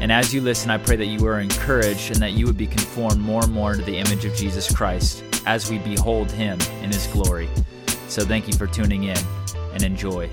And 0.00 0.10
as 0.10 0.32
you 0.32 0.40
listen, 0.40 0.70
I 0.70 0.78
pray 0.78 0.96
that 0.96 1.06
you 1.06 1.26
are 1.26 1.40
encouraged 1.40 2.10
and 2.10 2.22
that 2.22 2.32
you 2.32 2.46
would 2.46 2.56
be 2.56 2.66
conformed 2.66 3.20
more 3.20 3.44
and 3.44 3.52
more 3.52 3.74
to 3.74 3.82
the 3.82 3.98
image 3.98 4.24
of 4.24 4.34
Jesus 4.34 4.74
Christ 4.74 5.22
as 5.44 5.70
we 5.70 5.78
behold 5.78 6.30
him 6.32 6.58
in 6.82 6.90
his 6.90 7.06
glory. 7.08 7.50
So 8.08 8.24
thank 8.24 8.48
you 8.48 8.54
for 8.54 8.66
tuning 8.66 9.04
in 9.04 9.18
and 9.74 9.82
enjoy. 9.82 10.30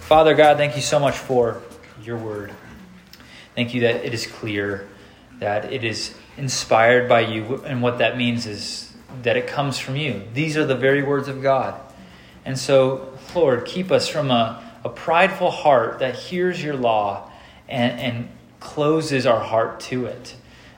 Father 0.00 0.34
God, 0.34 0.56
thank 0.56 0.74
you 0.74 0.82
so 0.82 0.98
much 0.98 1.16
for 1.16 1.62
your 2.02 2.16
word. 2.16 2.52
Thank 3.54 3.72
you 3.72 3.82
that 3.82 4.04
it 4.04 4.12
is 4.12 4.26
clear, 4.26 4.88
that 5.38 5.72
it 5.72 5.84
is 5.84 6.14
inspired 6.36 7.08
by 7.08 7.20
you, 7.20 7.62
and 7.64 7.80
what 7.80 7.98
that 7.98 8.16
means 8.16 8.44
is 8.46 8.92
that 9.22 9.36
it 9.36 9.46
comes 9.46 9.78
from 9.78 9.96
you. 9.96 10.22
These 10.34 10.56
are 10.56 10.66
the 10.66 10.74
very 10.74 11.02
words 11.02 11.28
of 11.28 11.42
God. 11.42 11.80
And 12.44 12.58
so, 12.58 13.16
Lord, 13.34 13.64
keep 13.66 13.92
us 13.92 14.08
from 14.08 14.30
a 14.30 14.67
a 14.88 14.90
prideful 14.90 15.50
heart 15.50 15.98
that 15.98 16.14
hears 16.14 16.62
your 16.62 16.74
law 16.74 17.30
and, 17.68 18.00
and 18.00 18.28
closes 18.58 19.26
our 19.26 19.40
heart 19.40 19.80
to 19.80 20.06
it. 20.06 20.34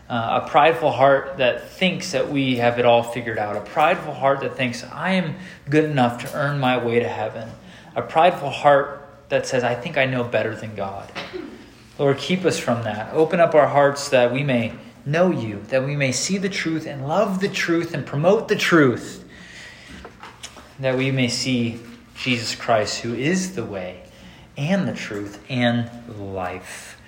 Uh, 0.09 0.41
a 0.45 0.49
prideful 0.49 0.91
heart 0.91 1.37
that 1.37 1.71
thinks 1.71 2.11
that 2.11 2.29
we 2.29 2.57
have 2.57 2.81
it 2.81 2.85
all 2.85 3.05
figured 3.05 3.39
out. 3.39 3.57
A 3.57 3.61
prideful 3.61 4.13
heart 4.13 4.41
that 4.41 4.57
thinks, 4.57 4.83
I 4.83 5.13
am 5.13 5.37
good 5.69 5.85
enough 5.85 6.25
to 6.25 6.37
earn 6.37 6.59
my 6.59 6.85
way 6.85 6.99
to 6.99 7.09
heaven. 7.09 7.49
A 7.95 8.03
prideful 8.03 8.51
heart 8.51 9.09
that 9.29 9.47
says, 9.47 9.63
I 9.63 9.77
think 9.77 9.97
I 9.97 10.07
know 10.07 10.25
better 10.25 10.57
than 10.57 10.75
God. 10.75 11.13
Lord, 11.97 12.19
keep 12.19 12.45
us 12.45 12.59
from 12.59 12.83
that. 12.83 13.15
Open 13.15 13.39
up 13.39 13.55
our 13.55 13.69
hearts 13.69 14.09
that 14.09 14.33
we 14.33 14.43
may 14.43 14.73
know 15.07 15.31
you, 15.31 15.63
that 15.69 15.85
we 15.85 15.95
may 15.95 16.11
see 16.11 16.39
the 16.39 16.49
truth 16.49 16.87
and 16.87 17.07
love 17.07 17.39
the 17.39 17.49
truth 17.49 17.95
and 17.95 18.05
promote 18.05 18.49
the 18.49 18.57
truth, 18.57 19.25
that 20.81 20.97
we 20.97 21.13
may 21.13 21.29
see 21.29 21.79
Jesus 22.21 22.55
Christ, 22.55 23.01
who 23.01 23.15
is 23.15 23.55
the 23.55 23.65
way 23.65 24.03
and 24.55 24.87
the 24.87 24.93
truth 24.93 25.43
and 25.49 25.91
life. 26.19 27.01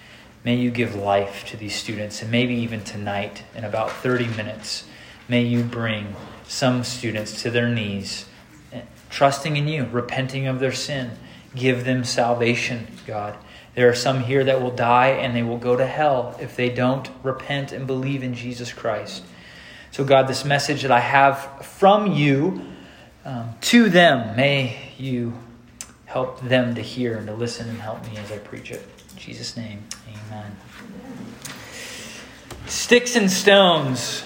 May 0.42 0.56
you 0.56 0.70
give 0.70 0.94
life 0.94 1.44
to 1.50 1.56
these 1.58 1.74
students, 1.74 2.22
and 2.22 2.30
maybe 2.30 2.54
even 2.54 2.82
tonight, 2.82 3.42
in 3.54 3.64
about 3.64 3.92
30 3.92 4.28
minutes, 4.28 4.84
may 5.28 5.42
you 5.42 5.64
bring 5.64 6.16
some 6.48 6.82
students 6.82 7.42
to 7.42 7.50
their 7.50 7.68
knees, 7.68 8.24
trusting 9.10 9.58
in 9.58 9.68
you, 9.68 9.84
repenting 9.84 10.46
of 10.46 10.60
their 10.60 10.72
sin. 10.72 11.10
Give 11.54 11.84
them 11.84 12.04
salvation, 12.04 12.86
God. 13.06 13.36
There 13.74 13.90
are 13.90 13.94
some 13.94 14.20
here 14.20 14.44
that 14.44 14.62
will 14.62 14.74
die 14.74 15.08
and 15.08 15.36
they 15.36 15.42
will 15.42 15.58
go 15.58 15.76
to 15.76 15.86
hell 15.86 16.36
if 16.40 16.56
they 16.56 16.70
don't 16.70 17.10
repent 17.22 17.70
and 17.70 17.86
believe 17.86 18.22
in 18.22 18.32
Jesus 18.32 18.72
Christ. 18.72 19.24
So, 19.90 20.04
God, 20.04 20.26
this 20.26 20.46
message 20.46 20.80
that 20.82 20.90
I 20.90 21.00
have 21.00 21.66
from 21.66 22.12
you 22.12 22.71
um, 23.24 23.54
to 23.62 23.88
them, 23.88 24.36
may 24.36 24.76
you 24.98 25.34
help 26.06 26.40
them 26.40 26.74
to 26.74 26.82
hear 26.82 27.16
and 27.16 27.26
to 27.26 27.34
listen 27.34 27.68
and 27.68 27.78
help 27.78 28.04
me 28.06 28.16
as 28.16 28.30
I 28.32 28.38
preach 28.38 28.70
it. 28.70 28.86
In 29.12 29.18
Jesus' 29.18 29.56
name, 29.56 29.84
amen. 30.08 30.56
Sticks 32.66 33.16
and 33.16 33.30
stones 33.30 34.24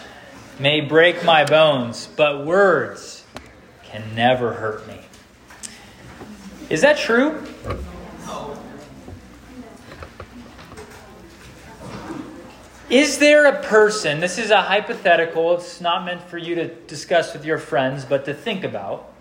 may 0.58 0.80
break 0.80 1.24
my 1.24 1.44
bones, 1.44 2.08
but 2.16 2.44
words 2.46 3.24
can 3.84 4.02
never 4.14 4.54
hurt 4.54 4.86
me. 4.88 5.00
Is 6.68 6.80
that 6.80 6.98
true? 6.98 7.42
Is 12.88 13.19
there 13.19 13.47
a 13.47 13.62
person, 13.62 14.20
this 14.20 14.38
is 14.38 14.50
a 14.50 14.62
hypothetical, 14.62 15.56
it's 15.56 15.80
not 15.80 16.04
meant 16.04 16.22
for 16.22 16.38
you 16.38 16.54
to 16.54 16.69
discuss 16.69 17.32
with 17.32 17.44
your 17.44 17.58
friends, 17.58 18.04
but 18.04 18.24
to 18.26 18.34
think 18.34 18.62
about. 18.62 19.12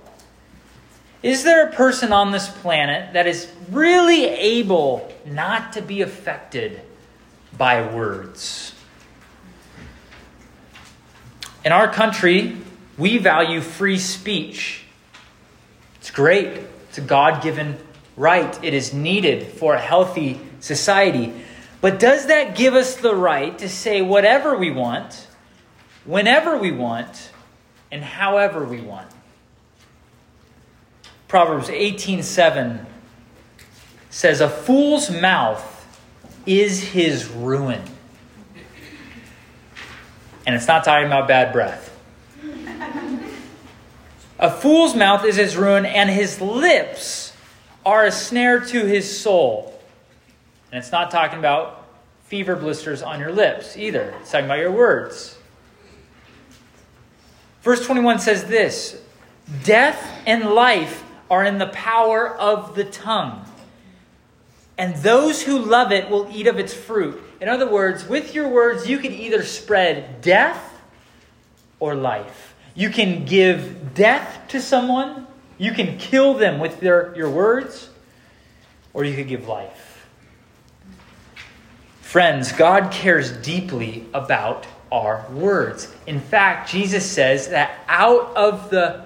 Is 1.23 1.43
there 1.43 1.67
a 1.67 1.71
person 1.71 2.13
on 2.13 2.31
this 2.31 2.47
planet 2.47 3.13
that 3.13 3.25
is 3.25 3.51
really 3.71 4.25
able 4.25 5.11
not 5.25 5.73
to 5.73 5.81
be 5.81 6.03
affected 6.03 6.79
by 7.57 7.81
words? 7.91 8.75
In 11.63 11.71
our 11.71 11.91
country, 11.91 12.57
we 12.99 13.17
value 13.17 13.61
free 13.61 13.97
speech. 13.97 14.83
It's 15.95 16.11
great, 16.11 16.61
it's 16.89 16.99
a 16.99 17.01
God 17.01 17.41
given 17.41 17.79
right, 18.15 18.63
it 18.63 18.75
is 18.75 18.93
needed 18.93 19.47
for 19.47 19.73
a 19.73 19.81
healthy 19.81 20.39
society. 20.59 21.33
But 21.85 21.99
does 21.99 22.25
that 22.25 22.55
give 22.55 22.73
us 22.73 22.95
the 22.95 23.13
right 23.13 23.55
to 23.59 23.69
say 23.69 24.01
whatever 24.01 24.57
we 24.57 24.71
want, 24.71 25.27
whenever 26.03 26.57
we 26.57 26.71
want, 26.71 27.29
and 27.91 28.03
however 28.03 28.65
we 28.65 28.81
want? 28.81 29.07
Proverbs 31.27 31.69
18:7 31.69 32.87
says 34.09 34.41
a 34.41 34.49
fool's 34.49 35.11
mouth 35.11 35.63
is 36.47 36.81
his 36.81 37.29
ruin. 37.29 37.83
And 40.47 40.55
it's 40.55 40.67
not 40.67 40.85
talking 40.85 41.05
about 41.05 41.27
bad 41.27 41.53
breath. 41.53 41.95
a 44.39 44.49
fool's 44.49 44.95
mouth 44.95 45.23
is 45.23 45.35
his 45.35 45.55
ruin 45.55 45.85
and 45.85 46.09
his 46.09 46.41
lips 46.41 47.33
are 47.85 48.05
a 48.05 48.11
snare 48.11 48.59
to 48.59 48.85
his 48.87 49.21
soul. 49.21 49.74
And 50.71 50.79
it's 50.79 50.91
not 50.91 51.11
talking 51.11 51.39
about 51.39 51.85
fever 52.25 52.55
blisters 52.55 53.01
on 53.01 53.19
your 53.19 53.31
lips 53.31 53.77
either. 53.77 54.13
It's 54.21 54.31
talking 54.31 54.45
about 54.45 54.59
your 54.59 54.71
words. 54.71 55.37
Verse 57.61 57.85
21 57.85 58.19
says 58.19 58.45
this 58.45 59.01
Death 59.63 60.21
and 60.25 60.51
life 60.51 61.03
are 61.29 61.43
in 61.43 61.57
the 61.57 61.67
power 61.67 62.29
of 62.29 62.75
the 62.75 62.85
tongue. 62.85 63.45
And 64.77 64.95
those 64.97 65.41
who 65.41 65.57
love 65.57 65.91
it 65.91 66.09
will 66.09 66.29
eat 66.33 66.47
of 66.47 66.59
its 66.59 66.73
fruit. 66.73 67.21
In 67.39 67.47
other 67.47 67.69
words, 67.69 68.07
with 68.07 68.35
your 68.35 68.47
words, 68.49 68.87
you 68.87 68.99
can 68.99 69.13
either 69.13 69.43
spread 69.43 70.21
death 70.21 70.81
or 71.79 71.95
life. 71.95 72.55
You 72.73 72.89
can 72.89 73.25
give 73.25 73.93
death 73.93 74.47
to 74.49 74.61
someone, 74.61 75.27
you 75.57 75.71
can 75.71 75.97
kill 75.97 76.33
them 76.33 76.59
with 76.59 76.81
their, 76.81 77.15
your 77.15 77.29
words, 77.29 77.89
or 78.93 79.05
you 79.05 79.15
could 79.15 79.27
give 79.27 79.47
life. 79.47 79.94
Friends, 82.15 82.53
God 82.53 82.93
cares 82.93 83.29
deeply 83.29 84.05
about 84.13 84.65
our 84.89 85.25
words. 85.31 85.93
In 86.07 86.21
fact, 86.21 86.71
Jesus 86.71 87.05
says 87.05 87.49
that 87.49 87.77
out 87.89 88.37
of 88.37 88.69
the 88.69 89.05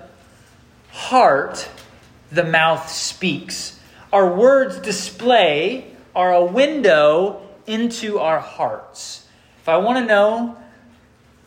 heart 0.92 1.68
the 2.32 2.44
mouth 2.44 2.88
speaks. 2.88 3.80
Our 4.14 4.32
words 4.32 4.78
display 4.78 5.92
are 6.16 6.36
a 6.36 6.46
window 6.46 7.42
into 7.66 8.20
our 8.20 8.38
hearts. 8.38 9.28
If 9.60 9.68
I 9.68 9.78
want 9.78 9.98
to 9.98 10.06
know 10.06 10.56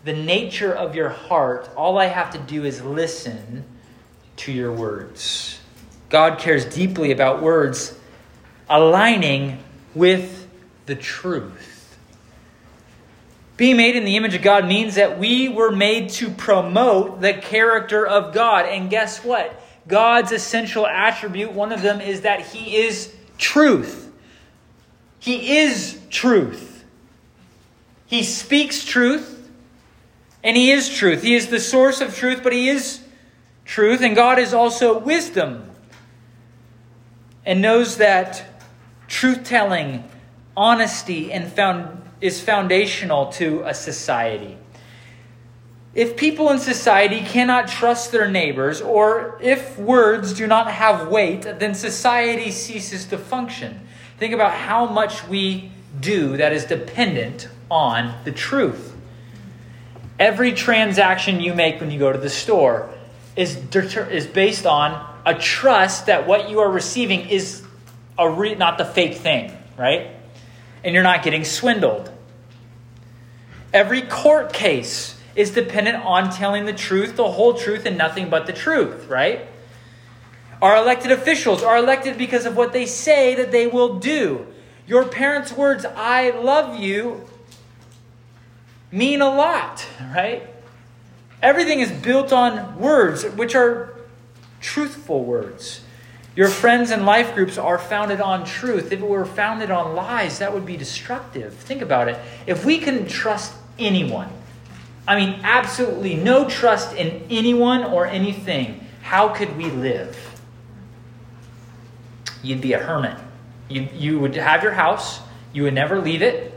the 0.02 0.14
nature 0.14 0.72
of 0.72 0.96
your 0.96 1.10
heart, 1.10 1.70
all 1.76 1.96
I 1.96 2.06
have 2.06 2.32
to 2.32 2.38
do 2.38 2.64
is 2.64 2.82
listen 2.82 3.64
to 4.38 4.50
your 4.50 4.72
words. 4.72 5.60
God 6.08 6.40
cares 6.40 6.64
deeply 6.64 7.12
about 7.12 7.40
words 7.40 7.96
aligning 8.68 9.62
with 9.94 10.41
the 10.86 10.94
truth. 10.94 11.96
Being 13.56 13.76
made 13.76 13.96
in 13.96 14.04
the 14.04 14.16
image 14.16 14.34
of 14.34 14.42
God 14.42 14.66
means 14.66 14.96
that 14.96 15.18
we 15.18 15.48
were 15.48 15.70
made 15.70 16.10
to 16.10 16.30
promote 16.30 17.20
the 17.20 17.34
character 17.34 18.06
of 18.06 18.32
God. 18.32 18.66
And 18.66 18.90
guess 18.90 19.22
what? 19.22 19.60
God's 19.86 20.32
essential 20.32 20.86
attribute, 20.86 21.52
one 21.52 21.72
of 21.72 21.82
them 21.82 22.00
is 22.00 22.22
that 22.22 22.40
He 22.40 22.76
is 22.76 23.14
truth. 23.38 24.10
He 25.18 25.58
is 25.58 26.00
truth. 26.10 26.84
He 28.06 28.22
speaks 28.22 28.84
truth, 28.84 29.48
and 30.42 30.56
He 30.56 30.70
is 30.70 30.88
truth. 30.88 31.22
He 31.22 31.34
is 31.34 31.48
the 31.48 31.60
source 31.60 32.00
of 32.00 32.14
truth, 32.14 32.40
but 32.42 32.52
He 32.52 32.68
is 32.68 33.02
truth, 33.64 34.02
and 34.02 34.14
God 34.14 34.38
is 34.38 34.52
also 34.52 34.98
wisdom 34.98 35.70
and 37.44 37.62
knows 37.62 37.96
that 37.98 38.44
truth 39.08 39.44
telling, 39.44 40.04
honesty, 40.56 41.32
and 41.32 41.50
found, 41.50 42.02
is 42.20 42.40
foundational 42.40 43.26
to 43.32 43.62
a 43.64 43.74
society. 43.74 44.58
If 45.94 46.16
people 46.16 46.50
in 46.50 46.58
society 46.58 47.20
cannot 47.20 47.68
trust 47.68 48.12
their 48.12 48.30
neighbors, 48.30 48.80
or 48.80 49.38
if 49.42 49.78
words 49.78 50.32
do 50.32 50.46
not 50.46 50.70
have 50.70 51.08
weight, 51.08 51.42
then 51.42 51.74
society 51.74 52.50
ceases 52.50 53.04
to 53.06 53.18
function. 53.18 53.86
Think 54.18 54.32
about 54.32 54.52
how 54.52 54.86
much 54.86 55.26
we 55.28 55.70
do 56.00 56.36
that 56.38 56.52
is 56.52 56.64
dependent 56.64 57.48
on 57.70 58.14
the 58.24 58.32
truth. 58.32 58.94
Every 60.18 60.52
transaction 60.52 61.40
you 61.40 61.52
make 61.54 61.80
when 61.80 61.90
you 61.90 61.98
go 61.98 62.12
to 62.12 62.18
the 62.18 62.30
store 62.30 62.88
is, 63.36 63.56
deter- 63.56 64.08
is 64.08 64.26
based 64.26 64.64
on 64.64 65.08
a 65.26 65.34
trust 65.34 66.06
that 66.06 66.26
what 66.26 66.48
you 66.48 66.60
are 66.60 66.70
receiving 66.70 67.28
is 67.28 67.62
a 68.18 68.30
re- 68.30 68.54
not 68.54 68.78
the 68.78 68.84
fake 68.84 69.16
thing, 69.16 69.56
right? 69.76 70.10
And 70.84 70.94
you're 70.94 71.02
not 71.02 71.22
getting 71.22 71.44
swindled. 71.44 72.10
Every 73.72 74.02
court 74.02 74.52
case 74.52 75.18
is 75.34 75.50
dependent 75.50 76.04
on 76.04 76.30
telling 76.30 76.66
the 76.66 76.72
truth, 76.72 77.16
the 77.16 77.30
whole 77.30 77.54
truth, 77.54 77.86
and 77.86 77.96
nothing 77.96 78.28
but 78.28 78.46
the 78.46 78.52
truth, 78.52 79.06
right? 79.08 79.48
Our 80.60 80.76
elected 80.76 81.10
officials 81.10 81.62
are 81.62 81.76
elected 81.76 82.18
because 82.18 82.46
of 82.46 82.56
what 82.56 82.72
they 82.72 82.86
say 82.86 83.34
that 83.34 83.50
they 83.50 83.66
will 83.66 83.98
do. 83.98 84.46
Your 84.86 85.04
parents' 85.06 85.52
words, 85.52 85.84
I 85.84 86.30
love 86.30 86.78
you, 86.78 87.26
mean 88.90 89.20
a 89.20 89.34
lot, 89.34 89.86
right? 90.14 90.48
Everything 91.40 91.80
is 91.80 91.90
built 91.90 92.32
on 92.32 92.78
words, 92.78 93.24
which 93.24 93.54
are 93.54 93.94
truthful 94.60 95.24
words. 95.24 95.81
Your 96.34 96.48
friends 96.48 96.90
and 96.90 97.04
life 97.04 97.34
groups 97.34 97.58
are 97.58 97.78
founded 97.78 98.20
on 98.20 98.44
truth. 98.44 98.86
If 98.86 99.00
it 99.00 99.06
were 99.06 99.26
founded 99.26 99.70
on 99.70 99.94
lies, 99.94 100.38
that 100.38 100.54
would 100.54 100.64
be 100.64 100.76
destructive. 100.76 101.54
Think 101.54 101.82
about 101.82 102.08
it. 102.08 102.18
If 102.46 102.64
we 102.64 102.78
can 102.78 103.06
trust 103.06 103.52
anyone, 103.78 104.30
I 105.06 105.16
mean, 105.16 105.40
absolutely 105.42 106.14
no 106.14 106.48
trust 106.48 106.94
in 106.96 107.26
anyone 107.28 107.84
or 107.84 108.06
anything, 108.06 108.86
how 109.02 109.28
could 109.28 109.56
we 109.56 109.66
live? 109.66 110.16
You'd 112.42 112.60
be 112.60 112.72
a 112.72 112.78
hermit. 112.78 113.18
You, 113.68 113.88
you 113.94 114.18
would 114.18 114.34
have 114.36 114.62
your 114.62 114.72
house, 114.72 115.20
you 115.52 115.64
would 115.64 115.74
never 115.74 116.00
leave 116.00 116.22
it. 116.22 116.48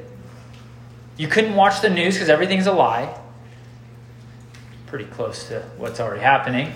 You 1.18 1.28
couldn't 1.28 1.56
watch 1.56 1.82
the 1.82 1.90
news 1.90 2.16
because 2.16 2.30
everything's 2.30 2.68
a 2.68 2.74
lie. 2.74 3.20
Pretty 4.88 5.06
close 5.06 5.48
to 5.48 5.62
what's 5.78 6.00
already 6.00 6.22
happening. 6.22 6.74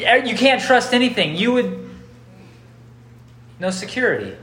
Er, 0.00 0.18
you 0.18 0.36
can't 0.36 0.62
trust 0.62 0.92
anything. 0.92 1.36
You 1.36 1.52
would, 1.52 1.90
no 3.58 3.70
security, 3.70 4.36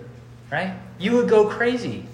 right? 0.52 0.74
You 1.00 1.14
would 1.14 1.30
go 1.30 1.48
crazy. 1.48 2.06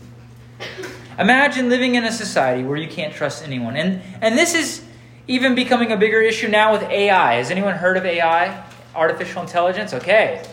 Imagine 1.18 1.69
living 1.69 1.95
in 1.95 2.06
a 2.06 2.12
society 2.12 2.63
where 2.63 2.77
you 2.77 2.88
can't 2.88 3.13
trust 3.13 3.44
anyone. 3.44 3.75
And, 3.75 4.01
and 4.21 4.38
this 4.38 4.53
is 4.53 4.83
even 5.27 5.53
becoming 5.53 5.91
a 5.91 5.97
bigger 5.97 6.21
issue 6.21 6.47
now 6.47 6.71
with 6.71 6.83
AI. 6.83 7.36
Has 7.36 7.51
anyone 7.51 7.75
heard 7.75 7.97
of 7.97 8.06
AI? 8.06 8.63
Artificial 8.95 9.41
intelligence? 9.41 9.94
Okay. 9.94 10.44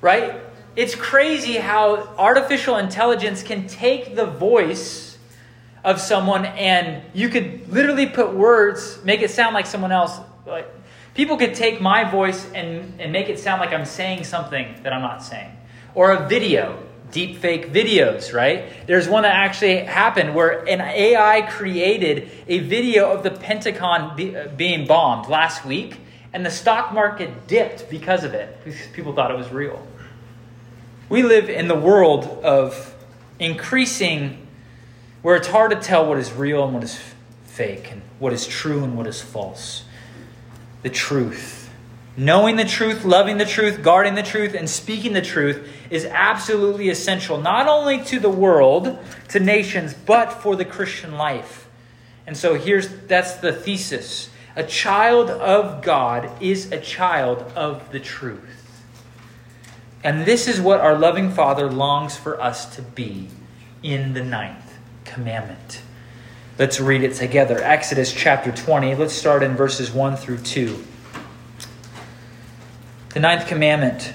Right? 0.00 0.40
It's 0.74 0.94
crazy 0.94 1.54
how 1.54 2.08
artificial 2.16 2.76
intelligence 2.76 3.42
can 3.42 3.66
take 3.66 4.16
the 4.16 4.26
voice 4.26 5.18
of 5.84 6.00
someone 6.00 6.46
and 6.46 7.02
you 7.12 7.28
could 7.28 7.68
literally 7.70 8.06
put 8.06 8.34
words, 8.34 8.98
make 9.04 9.22
it 9.22 9.30
sound 9.30 9.54
like 9.54 9.66
someone 9.66 9.92
else. 9.92 10.18
Like, 10.46 10.66
people 11.20 11.36
could 11.36 11.54
take 11.54 11.82
my 11.82 12.02
voice 12.02 12.50
and, 12.54 12.98
and 12.98 13.12
make 13.12 13.28
it 13.28 13.38
sound 13.38 13.60
like 13.60 13.74
I'm 13.74 13.84
saying 13.84 14.24
something 14.24 14.74
that 14.84 14.90
I'm 14.90 15.02
not 15.02 15.22
saying. 15.22 15.54
Or 15.94 16.12
a 16.12 16.26
video 16.26 16.82
deep 17.10 17.36
fake 17.36 17.74
videos, 17.74 18.32
right? 18.32 18.86
There's 18.86 19.06
one 19.06 19.24
that 19.24 19.34
actually 19.34 19.80
happened 19.80 20.34
where 20.34 20.66
an 20.66 20.80
AI 20.80 21.42
created 21.42 22.30
a 22.48 22.60
video 22.60 23.12
of 23.12 23.22
the 23.22 23.32
Pentagon 23.32 24.16
be, 24.16 24.34
uh, 24.34 24.48
being 24.48 24.86
bombed 24.86 25.28
last 25.28 25.62
week, 25.66 25.98
and 26.32 26.46
the 26.46 26.50
stock 26.50 26.94
market 26.94 27.46
dipped 27.46 27.90
because 27.90 28.24
of 28.24 28.32
it, 28.32 28.58
because 28.64 28.80
people 28.94 29.12
thought 29.12 29.30
it 29.30 29.36
was 29.36 29.50
real. 29.50 29.86
We 31.10 31.22
live 31.22 31.50
in 31.50 31.68
the 31.68 31.74
world 31.74 32.24
of 32.42 32.94
increasing, 33.38 34.46
where 35.20 35.36
it's 35.36 35.48
hard 35.48 35.72
to 35.72 35.80
tell 35.80 36.06
what 36.06 36.16
is 36.16 36.32
real 36.32 36.64
and 36.64 36.72
what 36.72 36.84
is 36.84 36.98
fake, 37.44 37.90
and 37.92 38.00
what 38.18 38.32
is 38.32 38.46
true 38.46 38.82
and 38.84 38.96
what 38.96 39.06
is 39.06 39.20
false. 39.20 39.84
The 40.82 40.90
truth 40.90 41.60
Knowing 42.16 42.56
the 42.56 42.64
truth, 42.64 43.04
loving 43.04 43.38
the 43.38 43.46
truth, 43.46 43.82
guarding 43.82 44.14
the 44.14 44.22
truth, 44.22 44.54
and 44.54 44.68
speaking 44.68 45.12
the 45.12 45.22
truth 45.22 45.66
is 45.90 46.04
absolutely 46.04 46.90
essential, 46.90 47.40
not 47.40 47.68
only 47.68 48.04
to 48.04 48.18
the 48.18 48.28
world, 48.28 48.98
to 49.28 49.40
nations, 49.40 49.94
but 49.94 50.30
for 50.30 50.56
the 50.56 50.64
Christian 50.64 51.12
life. 51.12 51.68
And 52.26 52.36
so 52.36 52.54
here's 52.54 52.88
that's 53.06 53.36
the 53.36 53.52
thesis. 53.52 54.28
A 54.56 54.64
child 54.64 55.30
of 55.30 55.82
God 55.82 56.30
is 56.42 56.72
a 56.72 56.80
child 56.80 57.38
of 57.54 57.90
the 57.92 58.00
truth. 58.00 58.82
And 60.02 60.26
this 60.26 60.48
is 60.48 60.60
what 60.60 60.80
our 60.80 60.98
loving 60.98 61.30
Father 61.30 61.70
longs 61.70 62.16
for 62.16 62.40
us 62.40 62.74
to 62.76 62.82
be 62.82 63.28
in 63.82 64.12
the 64.12 64.24
ninth 64.24 64.76
commandment. 65.04 65.82
Let's 66.60 66.78
read 66.78 67.02
it 67.02 67.14
together. 67.14 67.58
Exodus 67.58 68.12
chapter 68.12 68.52
20. 68.52 68.94
Let's 68.94 69.14
start 69.14 69.42
in 69.42 69.56
verses 69.56 69.90
1 69.90 70.16
through 70.16 70.40
2. 70.40 70.84
The 73.14 73.20
ninth 73.20 73.46
commandment. 73.46 74.12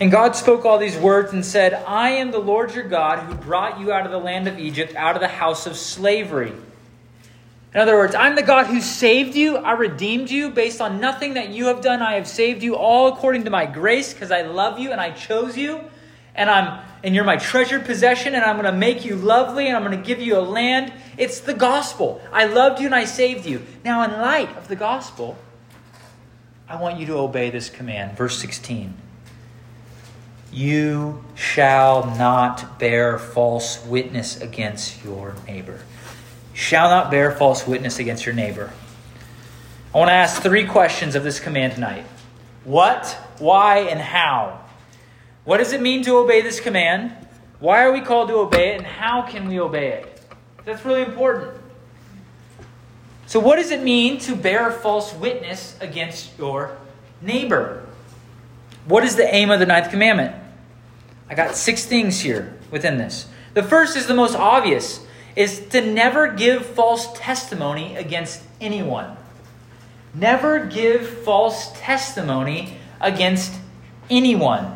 And 0.00 0.10
God 0.10 0.34
spoke 0.34 0.64
all 0.64 0.76
these 0.76 0.96
words 0.96 1.32
and 1.32 1.46
said, 1.46 1.74
I 1.86 2.10
am 2.10 2.32
the 2.32 2.40
Lord 2.40 2.74
your 2.74 2.88
God 2.88 3.20
who 3.20 3.36
brought 3.36 3.78
you 3.78 3.92
out 3.92 4.04
of 4.04 4.10
the 4.10 4.18
land 4.18 4.48
of 4.48 4.58
Egypt, 4.58 4.96
out 4.96 5.14
of 5.14 5.20
the 5.20 5.28
house 5.28 5.68
of 5.68 5.76
slavery. 5.76 6.52
In 7.72 7.80
other 7.80 7.94
words, 7.94 8.16
I'm 8.16 8.34
the 8.34 8.42
God 8.42 8.66
who 8.66 8.80
saved 8.80 9.36
you. 9.36 9.56
I 9.56 9.74
redeemed 9.74 10.28
you 10.28 10.50
based 10.50 10.80
on 10.80 10.98
nothing 10.98 11.34
that 11.34 11.50
you 11.50 11.66
have 11.66 11.80
done. 11.80 12.02
I 12.02 12.14
have 12.14 12.26
saved 12.26 12.64
you 12.64 12.74
all 12.74 13.06
according 13.06 13.44
to 13.44 13.50
my 13.50 13.66
grace 13.66 14.12
because 14.12 14.32
I 14.32 14.42
love 14.42 14.80
you 14.80 14.90
and 14.90 15.00
I 15.00 15.12
chose 15.12 15.56
you. 15.56 15.84
And 16.36 16.48
I'm 16.48 16.86
and 17.06 17.14
you're 17.14 17.24
my 17.24 17.36
treasured 17.36 17.84
possession 17.84 18.34
and 18.34 18.44
I'm 18.44 18.56
going 18.56 18.72
to 18.72 18.76
make 18.76 19.04
you 19.04 19.14
lovely 19.14 19.68
and 19.68 19.76
I'm 19.76 19.84
going 19.84 19.96
to 19.96 20.04
give 20.04 20.20
you 20.20 20.38
a 20.38 20.40
land. 20.40 20.92
It's 21.16 21.38
the 21.38 21.54
gospel. 21.54 22.20
I 22.32 22.46
loved 22.46 22.80
you 22.80 22.86
and 22.86 22.94
I 22.94 23.04
saved 23.04 23.46
you. 23.46 23.62
Now 23.84 24.02
in 24.02 24.10
light 24.10 24.56
of 24.56 24.66
the 24.66 24.74
gospel, 24.74 25.38
I 26.68 26.80
want 26.80 26.98
you 26.98 27.06
to 27.06 27.18
obey 27.18 27.50
this 27.50 27.70
command. 27.70 28.16
Verse 28.16 28.38
16 28.38 28.94
You 30.52 31.24
shall 31.36 32.06
not 32.16 32.80
bear 32.80 33.18
false 33.18 33.84
witness 33.86 34.40
against 34.40 35.04
your 35.04 35.36
neighbor. 35.46 35.80
Shall 36.54 36.88
not 36.88 37.10
bear 37.10 37.30
false 37.30 37.66
witness 37.66 37.98
against 38.00 38.26
your 38.26 38.34
neighbor. 38.34 38.72
I 39.94 39.98
want 39.98 40.08
to 40.08 40.14
ask 40.14 40.42
three 40.42 40.66
questions 40.66 41.14
of 41.14 41.22
this 41.22 41.38
command 41.38 41.74
tonight 41.74 42.04
What, 42.64 43.06
why, 43.38 43.80
and 43.80 44.00
how? 44.00 44.65
What 45.46 45.58
does 45.58 45.72
it 45.72 45.80
mean 45.80 46.02
to 46.02 46.16
obey 46.16 46.42
this 46.42 46.58
command? 46.58 47.12
Why 47.60 47.84
are 47.84 47.92
we 47.92 48.00
called 48.00 48.28
to 48.28 48.34
obey 48.34 48.72
it? 48.72 48.78
And 48.78 48.86
how 48.86 49.22
can 49.22 49.48
we 49.48 49.60
obey 49.60 49.92
it? 49.92 50.20
That's 50.64 50.84
really 50.84 51.02
important. 51.02 51.56
So, 53.28 53.38
what 53.38 53.54
does 53.54 53.70
it 53.70 53.80
mean 53.80 54.18
to 54.20 54.34
bear 54.34 54.72
false 54.72 55.14
witness 55.14 55.78
against 55.80 56.36
your 56.36 56.76
neighbor? 57.22 57.86
What 58.86 59.04
is 59.04 59.14
the 59.14 59.32
aim 59.32 59.50
of 59.50 59.60
the 59.60 59.66
ninth 59.66 59.90
commandment? 59.90 60.34
I 61.30 61.34
got 61.36 61.54
six 61.54 61.84
things 61.86 62.20
here 62.20 62.58
within 62.72 62.98
this. 62.98 63.28
The 63.54 63.62
first 63.62 63.96
is 63.96 64.08
the 64.08 64.14
most 64.14 64.34
obvious 64.34 65.06
is 65.36 65.60
to 65.68 65.80
never 65.80 66.26
give 66.32 66.66
false 66.66 67.06
testimony 67.16 67.94
against 67.94 68.42
anyone. 68.60 69.16
Never 70.12 70.64
give 70.66 71.08
false 71.08 71.70
testimony 71.78 72.78
against 73.00 73.54
anyone. 74.10 74.75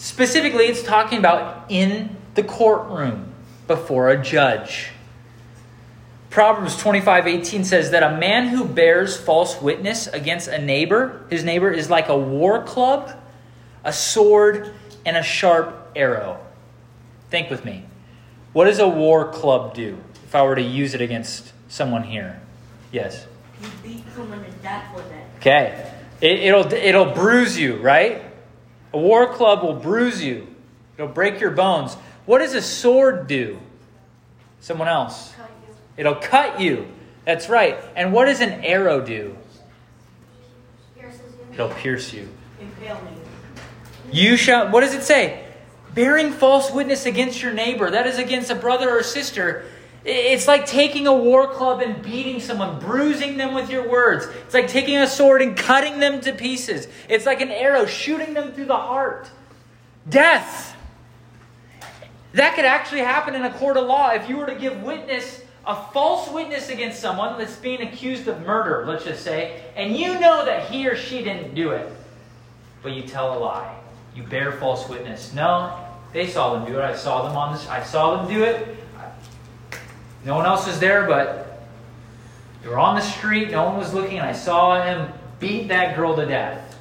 Specifically, 0.00 0.64
it's 0.64 0.82
talking 0.82 1.18
about 1.18 1.66
in 1.68 2.16
the 2.34 2.42
courtroom 2.42 3.34
before 3.66 4.08
a 4.08 4.20
judge. 4.20 4.88
Proverbs 6.30 6.74
25 6.78 7.26
18 7.26 7.64
says 7.64 7.90
that 7.90 8.02
a 8.02 8.16
man 8.16 8.48
who 8.48 8.64
bears 8.64 9.18
false 9.18 9.60
witness 9.60 10.06
against 10.06 10.48
a 10.48 10.56
neighbor, 10.56 11.26
his 11.28 11.44
neighbor, 11.44 11.70
is 11.70 11.90
like 11.90 12.08
a 12.08 12.16
war 12.16 12.62
club, 12.62 13.14
a 13.84 13.92
sword, 13.92 14.72
and 15.04 15.18
a 15.18 15.22
sharp 15.22 15.92
arrow. 15.94 16.40
Think 17.28 17.50
with 17.50 17.66
me. 17.66 17.84
What 18.54 18.64
does 18.64 18.78
a 18.78 18.88
war 18.88 19.30
club 19.30 19.74
do 19.74 19.98
if 20.24 20.34
I 20.34 20.42
were 20.44 20.54
to 20.56 20.62
use 20.62 20.94
it 20.94 21.02
against 21.02 21.52
someone 21.68 22.04
here? 22.04 22.40
Yes? 22.90 23.26
You 23.60 23.68
beat 23.82 24.04
someone 24.14 24.42
to 24.42 24.50
death 24.62 24.96
with 24.96 25.12
it. 25.12 25.24
Okay. 25.40 25.92
It, 26.22 26.54
will 26.54 26.72
it'll 26.72 27.12
bruise 27.12 27.58
you, 27.58 27.76
right? 27.76 28.29
A 28.92 28.98
war 28.98 29.32
club 29.32 29.62
will 29.62 29.74
bruise 29.74 30.22
you, 30.22 30.46
it'll 30.96 31.08
break 31.08 31.40
your 31.40 31.50
bones. 31.50 31.94
What 32.26 32.38
does 32.38 32.54
a 32.54 32.62
sword 32.62 33.26
do? 33.26 33.58
Someone 34.60 34.88
else. 34.88 35.32
It'll 35.96 36.14
cut 36.14 36.60
you. 36.60 36.86
That's 37.24 37.48
right. 37.48 37.78
And 37.96 38.12
what 38.12 38.26
does 38.26 38.40
an 38.40 38.64
arrow 38.64 39.00
do? 39.00 39.36
It'll 41.52 41.68
pierce 41.68 42.12
you. 42.12 42.28
You 44.12 44.36
shall, 44.36 44.70
what 44.70 44.80
does 44.80 44.94
it 44.94 45.02
say? 45.02 45.44
Bearing 45.94 46.32
false 46.32 46.70
witness 46.70 47.06
against 47.06 47.42
your 47.42 47.52
neighbor. 47.52 47.90
That 47.90 48.06
is 48.06 48.18
against 48.18 48.50
a 48.50 48.54
brother 48.54 48.90
or 48.90 49.02
sister. 49.02 49.64
It's 50.04 50.48
like 50.48 50.64
taking 50.64 51.06
a 51.06 51.14
war 51.14 51.46
club 51.48 51.82
and 51.82 52.02
beating 52.02 52.40
someone, 52.40 52.78
bruising 52.78 53.36
them 53.36 53.52
with 53.54 53.70
your 53.70 53.88
words. 53.88 54.26
It's 54.46 54.54
like 54.54 54.68
taking 54.68 54.96
a 54.96 55.06
sword 55.06 55.42
and 55.42 55.56
cutting 55.56 56.00
them 56.00 56.20
to 56.22 56.32
pieces. 56.32 56.88
It's 57.08 57.26
like 57.26 57.42
an 57.42 57.50
arrow 57.50 57.84
shooting 57.84 58.32
them 58.32 58.52
through 58.52 58.66
the 58.66 58.76
heart. 58.76 59.30
Death. 60.08 60.76
That 62.32 62.54
could 62.54 62.64
actually 62.64 63.00
happen 63.00 63.34
in 63.34 63.42
a 63.42 63.52
court 63.52 63.76
of 63.76 63.86
law 63.86 64.10
if 64.10 64.28
you 64.28 64.38
were 64.38 64.46
to 64.46 64.54
give 64.54 64.82
witness, 64.82 65.42
a 65.66 65.74
false 65.92 66.30
witness 66.30 66.70
against 66.70 67.00
someone 67.00 67.38
that's 67.38 67.56
being 67.56 67.82
accused 67.82 68.26
of 68.28 68.40
murder, 68.46 68.84
let's 68.86 69.04
just 69.04 69.22
say, 69.22 69.62
and 69.76 69.96
you 69.96 70.18
know 70.18 70.44
that 70.44 70.70
he 70.70 70.88
or 70.88 70.96
she 70.96 71.22
didn't 71.22 71.54
do 71.54 71.72
it, 71.72 71.92
but 72.82 72.92
you 72.92 73.02
tell 73.02 73.36
a 73.36 73.38
lie. 73.38 73.76
You 74.14 74.22
bear 74.22 74.52
false 74.52 74.88
witness. 74.88 75.34
No, 75.34 75.76
they 76.12 76.26
saw 76.26 76.54
them 76.54 76.64
do 76.64 76.78
it. 76.78 76.82
I 76.82 76.96
saw 76.96 77.26
them 77.26 77.36
on 77.36 77.52
this. 77.52 77.68
I 77.68 77.82
saw 77.82 78.16
them 78.16 78.32
do 78.32 78.42
it. 78.42 78.79
No 80.24 80.36
one 80.36 80.46
else 80.46 80.66
was 80.66 80.78
there, 80.80 81.06
but 81.06 81.66
they 82.62 82.68
were 82.68 82.78
on 82.78 82.96
the 82.96 83.02
street. 83.02 83.50
No 83.50 83.64
one 83.64 83.78
was 83.78 83.94
looking, 83.94 84.18
and 84.18 84.26
I 84.26 84.32
saw 84.32 84.82
him 84.84 85.12
beat 85.38 85.68
that 85.68 85.96
girl 85.96 86.14
to 86.16 86.26
death. 86.26 86.78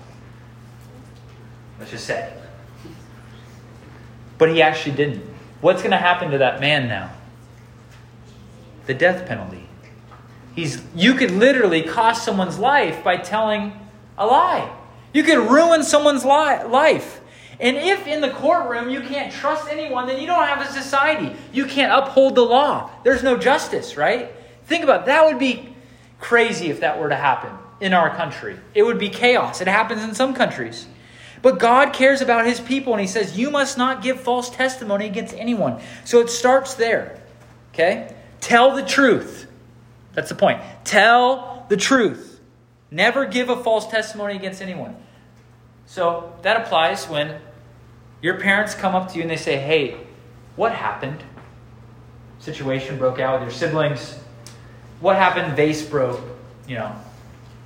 Let's 1.79 1.91
just 1.91 2.05
say. 2.05 2.34
But 4.38 4.50
he 4.50 4.62
actually 4.62 4.96
didn't. 4.96 5.24
What's 5.62 5.81
going 5.81 5.91
to 5.91 5.98
happen 5.98 6.31
to 6.31 6.39
that 6.39 6.60
man 6.60 6.88
now? 6.88 7.12
The 8.86 8.93
death 8.93 9.27
penalty. 9.27 9.67
He's, 10.55 10.84
you 10.96 11.13
could 11.13 11.31
literally 11.31 11.84
cost 11.84 12.25
someone's 12.25 12.60
life 12.60 13.03
by 13.03 13.17
telling 13.17 13.74
a 14.17 14.25
lie. 14.25 14.69
You 15.13 15.24
could 15.24 15.50
ruin 15.50 15.84
someone's 15.84 16.25
li- 16.25 16.63
life. 16.65 17.18
And 17.59 17.75
if 17.75 18.07
in 18.07 18.21
the 18.21 18.29
courtroom 18.29 18.89
you 18.89 19.01
can't 19.01 19.33
trust 19.33 19.69
anyone, 19.69 20.07
then 20.07 20.21
you 20.21 20.27
don't 20.27 20.47
have 20.47 20.61
a 20.61 20.71
society. 20.71 21.35
You 21.51 21.65
can't 21.65 21.91
uphold 21.91 22.35
the 22.35 22.41
law. 22.41 22.89
There's 23.03 23.21
no 23.21 23.37
justice, 23.37 23.97
right? 23.97 24.31
Think 24.65 24.83
about 24.83 25.01
it. 25.01 25.05
that 25.07 25.25
would 25.25 25.39
be 25.39 25.75
crazy 26.19 26.69
if 26.69 26.81
that 26.81 26.99
were 26.99 27.09
to 27.09 27.15
happen 27.15 27.51
in 27.81 27.93
our 27.93 28.15
country. 28.15 28.57
It 28.73 28.83
would 28.83 28.99
be 28.99 29.09
chaos. 29.09 29.61
It 29.61 29.67
happens 29.67 30.03
in 30.03 30.13
some 30.13 30.33
countries. 30.33 30.87
But 31.41 31.59
God 31.59 31.93
cares 31.93 32.21
about 32.21 32.45
his 32.45 32.59
people, 32.59 32.93
and 32.93 33.01
he 33.01 33.07
says, 33.07 33.37
You 33.37 33.49
must 33.49 33.77
not 33.77 34.01
give 34.01 34.19
false 34.19 34.49
testimony 34.49 35.05
against 35.05 35.33
anyone. 35.33 35.81
So 36.03 36.19
it 36.19 36.29
starts 36.29 36.73
there. 36.73 37.21
Okay? 37.73 38.13
Tell 38.41 38.75
the 38.75 38.83
truth. 38.83 39.47
That's 40.13 40.29
the 40.29 40.35
point. 40.35 40.61
Tell 40.83 41.65
the 41.69 41.77
truth. 41.77 42.39
Never 42.91 43.25
give 43.25 43.49
a 43.49 43.63
false 43.63 43.87
testimony 43.87 44.35
against 44.35 44.61
anyone. 44.61 44.95
So 45.85 46.33
that 46.41 46.61
applies 46.61 47.07
when 47.07 47.39
your 48.21 48.39
parents 48.39 48.73
come 48.73 48.95
up 48.95 49.11
to 49.11 49.15
you 49.15 49.21
and 49.21 49.31
they 49.31 49.38
say, 49.38 49.57
Hey, 49.57 49.97
what 50.55 50.73
happened? 50.73 51.23
Situation 52.39 52.97
broke 52.97 53.19
out 53.19 53.39
with 53.39 53.49
your 53.49 53.57
siblings. 53.57 54.17
What 54.99 55.15
happened? 55.15 55.55
Vase 55.55 55.83
broke. 55.83 56.21
You 56.67 56.75
know, 56.75 56.95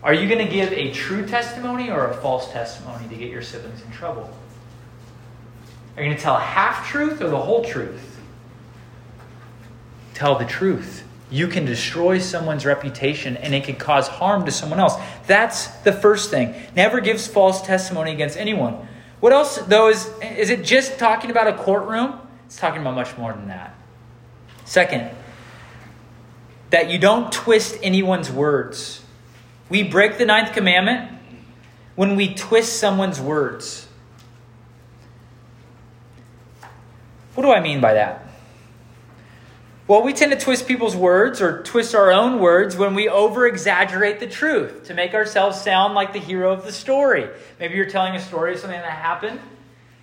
are 0.03 0.13
you 0.13 0.27
going 0.27 0.45
to 0.45 0.51
give 0.51 0.71
a 0.73 0.91
true 0.91 1.25
testimony 1.25 1.89
or 1.89 2.07
a 2.07 2.13
false 2.17 2.51
testimony 2.51 3.07
to 3.09 3.15
get 3.15 3.29
your 3.29 3.41
siblings 3.41 3.81
in 3.81 3.91
trouble? 3.91 4.29
Are 5.95 6.01
you 6.01 6.09
going 6.09 6.17
to 6.17 6.23
tell 6.23 6.37
half 6.37 6.89
truth 6.89 7.21
or 7.21 7.29
the 7.29 7.37
whole 7.37 7.63
truth? 7.63 8.19
Tell 10.13 10.37
the 10.37 10.45
truth. 10.45 11.03
You 11.29 11.47
can 11.47 11.65
destroy 11.65 12.19
someone's 12.19 12.65
reputation 12.65 13.37
and 13.37 13.53
it 13.53 13.63
can 13.63 13.75
cause 13.75 14.07
harm 14.07 14.45
to 14.45 14.51
someone 14.51 14.79
else. 14.79 14.95
That's 15.25 15.67
the 15.81 15.93
first 15.93 16.29
thing. 16.29 16.53
Never 16.75 16.99
gives 16.99 17.27
false 17.27 17.61
testimony 17.61 18.11
against 18.11 18.37
anyone. 18.37 18.87
What 19.23 19.31
else, 19.31 19.55
though, 19.55 19.87
is, 19.87 20.11
is 20.21 20.49
it 20.49 20.65
just 20.65 20.99
talking 20.99 21.31
about 21.31 21.47
a 21.47 21.53
courtroom? 21.53 22.19
It's 22.45 22.57
talking 22.57 22.81
about 22.81 22.93
much 22.95 23.17
more 23.17 23.31
than 23.31 23.47
that. 23.47 23.73
Second, 24.65 25.11
that 26.71 26.89
you 26.89 26.99
don't 26.99 27.31
twist 27.31 27.77
anyone's 27.81 28.29
words. 28.29 29.01
We 29.69 29.81
break 29.81 30.17
the 30.17 30.25
ninth 30.25 30.51
commandment 30.51 31.09
when 31.95 32.17
we 32.17 32.33
twist 32.33 32.81
someone's 32.81 33.21
words. 33.21 33.87
What 37.35 37.43
do 37.43 37.53
I 37.53 37.61
mean 37.61 37.79
by 37.79 37.93
that? 37.93 38.22
Well, 39.85 40.01
we 40.01 40.13
tend 40.13 40.31
to 40.31 40.37
twist 40.37 40.65
people's 40.65 40.95
words 40.95 41.41
or 41.41 41.61
twist 41.61 41.93
our 41.93 42.11
own 42.11 42.39
words 42.39 42.77
when 42.77 42.95
we 42.95 43.09
over 43.09 43.45
exaggerate 43.45 44.21
the 44.21 44.27
truth 44.27 44.85
to 44.85 44.93
make 44.93 45.13
ourselves 45.13 45.59
sound 45.59 45.93
like 45.93 46.13
the 46.13 46.19
hero 46.19 46.53
of 46.53 46.63
the 46.63 46.71
story. 46.71 47.29
Maybe 47.59 47.75
you're 47.75 47.89
telling 47.89 48.15
a 48.15 48.21
story 48.21 48.53
of 48.53 48.59
something 48.59 48.79
that 48.79 48.89
happened 48.89 49.41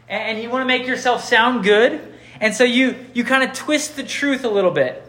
and 0.06 0.42
you 0.42 0.50
want 0.50 0.62
to 0.62 0.66
make 0.66 0.86
yourself 0.86 1.24
sound 1.24 1.64
good. 1.64 2.14
And 2.40 2.54
so 2.54 2.64
you, 2.64 3.06
you 3.14 3.24
kind 3.24 3.42
of 3.42 3.54
twist 3.54 3.96
the 3.96 4.02
truth 4.02 4.44
a 4.44 4.50
little 4.50 4.70
bit 4.70 5.02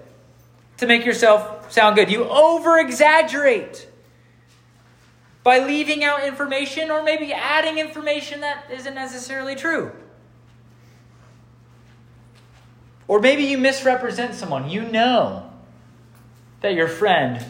to 0.78 0.88
make 0.88 1.06
yourself 1.06 1.72
sound 1.72 1.98
good. 1.98 2.10
You 2.10 2.24
over 2.26 2.80
exaggerate 2.80 3.90
by 5.44 5.60
leaving 5.60 6.04
out 6.04 6.24
information 6.24 6.92
or 6.92 7.04
maybe 7.04 7.34
adding 7.34 7.78
information 7.78 8.42
that 8.42 8.70
isn't 8.72 8.96
necessarily 8.96 9.56
true. 9.56 9.92
Or 13.12 13.20
maybe 13.20 13.44
you 13.44 13.58
misrepresent 13.58 14.36
someone. 14.36 14.70
You 14.70 14.84
know 14.84 15.52
that 16.62 16.76
your 16.76 16.88
friend, 16.88 17.44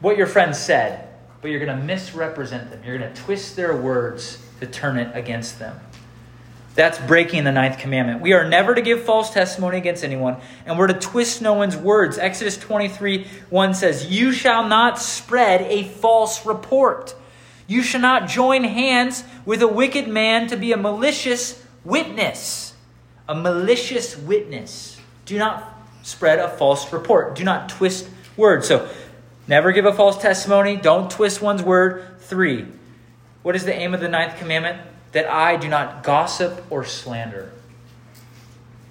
what 0.00 0.16
your 0.16 0.26
friend 0.26 0.56
said, 0.56 1.08
but 1.40 1.52
you're 1.52 1.64
going 1.64 1.78
to 1.78 1.84
misrepresent 1.84 2.72
them. 2.72 2.82
You're 2.84 2.98
going 2.98 3.14
to 3.14 3.22
twist 3.22 3.54
their 3.54 3.76
words 3.76 4.44
to 4.58 4.66
turn 4.66 4.98
it 4.98 5.16
against 5.16 5.60
them. 5.60 5.78
That's 6.74 6.98
breaking 6.98 7.44
the 7.44 7.52
ninth 7.52 7.78
commandment. 7.78 8.20
We 8.20 8.32
are 8.32 8.48
never 8.48 8.74
to 8.74 8.82
give 8.82 9.04
false 9.04 9.30
testimony 9.32 9.78
against 9.78 10.02
anyone, 10.02 10.38
and 10.64 10.76
we're 10.76 10.88
to 10.88 10.98
twist 10.98 11.40
no 11.40 11.54
one's 11.54 11.76
words. 11.76 12.18
Exodus 12.18 12.56
23 12.56 13.24
1 13.48 13.74
says, 13.74 14.06
You 14.06 14.32
shall 14.32 14.66
not 14.66 14.98
spread 14.98 15.60
a 15.62 15.84
false 15.84 16.44
report. 16.44 17.14
You 17.68 17.84
shall 17.84 18.00
not 18.00 18.28
join 18.28 18.64
hands 18.64 19.22
with 19.44 19.62
a 19.62 19.68
wicked 19.68 20.08
man 20.08 20.48
to 20.48 20.56
be 20.56 20.72
a 20.72 20.76
malicious 20.76 21.64
witness. 21.84 22.65
A 23.28 23.34
malicious 23.34 24.16
witness. 24.16 25.00
Do 25.24 25.38
not 25.38 25.72
spread 26.02 26.38
a 26.38 26.48
false 26.48 26.92
report. 26.92 27.34
Do 27.34 27.44
not 27.44 27.68
twist 27.68 28.08
words. 28.36 28.68
So, 28.68 28.88
never 29.48 29.72
give 29.72 29.86
a 29.86 29.92
false 29.92 30.20
testimony. 30.20 30.76
Don't 30.76 31.10
twist 31.10 31.42
one's 31.42 31.62
word. 31.62 32.20
Three, 32.20 32.66
what 33.42 33.56
is 33.56 33.64
the 33.64 33.74
aim 33.74 33.94
of 33.94 34.00
the 34.00 34.08
ninth 34.08 34.38
commandment? 34.38 34.80
that 35.16 35.30
I 35.30 35.56
do 35.56 35.66
not 35.66 36.02
gossip 36.02 36.62
or 36.68 36.84
slander. 36.84 37.50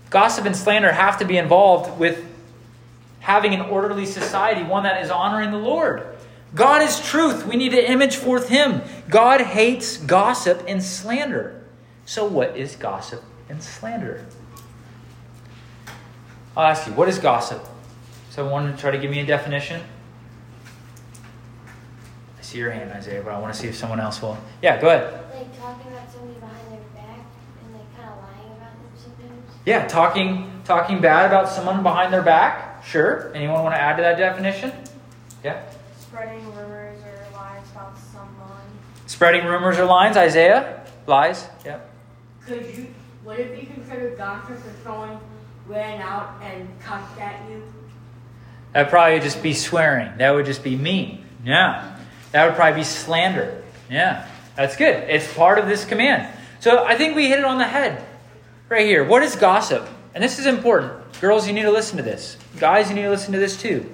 Gossip 0.10 0.46
and 0.46 0.56
slander 0.56 0.92
have 0.92 1.20
to 1.20 1.26
be 1.26 1.38
involved 1.38 2.00
with 2.00 2.26
having 3.20 3.54
an 3.54 3.62
orderly 3.62 4.08
society, 4.08 4.64
one 4.64 4.84
that 4.84 5.04
is 5.04 5.12
honoring 5.12 5.52
the 5.52 5.60
Lord. 5.60 6.04
God 6.56 6.82
is 6.82 7.00
truth. 7.00 7.46
We 7.46 7.58
need 7.58 7.74
to 7.74 7.92
image 7.92 8.16
forth 8.16 8.50
Him. 8.50 8.82
God 9.08 9.40
hates 9.42 9.98
gossip 9.98 10.64
and 10.68 10.82
slander. 10.82 11.62
So, 12.06 12.26
what 12.26 12.58
is 12.58 12.76
gossip 12.76 13.24
and 13.50 13.62
slander? 13.62 14.26
I'll 16.56 16.66
ask 16.66 16.88
you, 16.88 16.94
what 16.94 17.10
is 17.10 17.20
gossip? 17.20 17.66
So, 18.30 18.46
I 18.46 18.52
want 18.52 18.76
to 18.76 18.82
try 18.82 18.92
to 18.92 18.98
give 18.98 19.12
me 19.12 19.20
a 19.20 19.26
definition. 19.26 19.82
I 22.38 22.42
see 22.42 22.58
your 22.58 22.72
hand, 22.72 22.92
Isaiah, 22.92 23.22
but 23.24 23.34
I 23.34 23.40
want 23.40 23.54
to 23.54 23.60
see 23.60 23.68
if 23.68 23.76
someone 23.76 24.00
else 24.00 24.22
will. 24.22 24.38
Yeah, 24.62 24.80
go 24.80 24.88
ahead. 24.88 25.14
Like 25.34 25.58
talking 25.60 25.92
about 25.92 26.12
somebody 26.12 26.40
behind 26.40 26.72
their 26.72 26.82
back 26.96 27.20
and 27.64 27.74
like 27.74 27.96
kind 27.98 28.10
of 28.10 28.18
lying 28.24 28.52
about 28.52 28.72
them 28.72 28.92
sometimes. 28.98 29.52
Yeah, 29.66 29.88
talking 29.88 30.52
talking 30.66 31.00
bad 31.00 31.28
about 31.28 31.48
someone 31.48 31.84
behind 31.84 32.12
their 32.14 32.22
back. 32.22 32.84
Sure. 32.84 33.32
Anyone 33.34 33.64
want 33.64 33.76
to 33.76 33.82
add 33.82 33.96
to 33.98 34.04
that 34.04 34.18
definition? 34.18 34.72
Yeah. 35.44 35.62
Spreading 36.00 36.46
rumors 36.56 37.00
or 37.04 37.34
lies 37.34 37.64
about 37.72 37.98
someone. 37.98 38.62
Spreading 39.08 39.46
rumors 39.46 39.78
or 39.78 39.86
lies. 39.86 40.18
Isaiah. 40.18 40.86
Lies. 41.08 41.48
Yep. 41.64 41.90
Could 42.46 42.78
you, 42.78 42.95
would 43.26 43.40
it 43.40 43.60
be 43.60 43.66
considered 43.66 44.18
gossip 44.18 44.58
if 44.58 44.84
someone 44.84 45.18
ran 45.68 46.00
out 46.00 46.36
and 46.42 46.68
cussed 46.80 47.20
at 47.20 47.50
you? 47.50 47.64
That'd 48.74 48.92
probably 48.92 49.20
just 49.20 49.42
be 49.42 49.54
swearing. 49.54 50.18
That 50.18 50.32
would 50.32 50.46
just 50.46 50.64
be 50.64 50.76
mean. 50.76 51.26
Yeah. 51.44 51.98
That 52.32 52.46
would 52.46 52.56
probably 52.56 52.82
be 52.82 52.84
slander. 52.84 53.64
Yeah. 53.90 54.28
That's 54.56 54.76
good. 54.76 55.10
It's 55.10 55.34
part 55.34 55.58
of 55.58 55.68
this 55.68 55.86
command. 55.86 56.32
So 56.60 56.84
I 56.84 56.96
think 56.96 57.16
we 57.16 57.28
hit 57.28 57.40
it 57.40 57.46
on 57.46 57.58
the 57.58 57.66
head 57.66 58.04
right 58.70 58.86
here. 58.86 59.04
What 59.04 59.24
is 59.24 59.36
gossip? 59.36 59.88
And 60.14 60.24
this 60.24 60.40
is 60.40 60.46
important. 60.46 60.94
Girls, 61.20 61.48
you 61.48 61.54
need 61.54 61.64
to 61.64 61.72
listen 61.72 61.98
to 61.98 62.04
this. 62.04 62.38
Guys, 62.60 62.90
you 62.90 62.96
need 62.96 63.04
to 63.04 63.10
listen 63.10 63.34
to 63.34 63.40
this 63.40 63.60
too. 63.60 63.90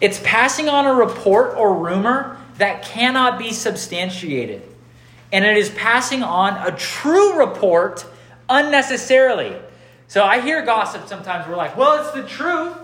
It's 0.00 0.20
passing 0.22 0.68
on 0.68 0.86
a 0.86 0.94
report 0.94 1.56
or 1.56 1.74
rumor 1.74 2.38
that 2.58 2.82
cannot 2.82 3.38
be 3.38 3.52
substantiated. 3.52 4.62
And 5.32 5.44
it 5.44 5.56
is 5.56 5.70
passing 5.70 6.22
on 6.22 6.54
a 6.66 6.76
true 6.76 7.38
report 7.38 8.04
unnecessarily. 8.48 9.56
So 10.08 10.24
I 10.24 10.40
hear 10.40 10.62
gossip 10.62 11.06
sometimes. 11.06 11.48
We're 11.48 11.56
like, 11.56 11.76
well, 11.76 12.02
it's 12.02 12.10
the 12.12 12.26
truth. 12.26 12.76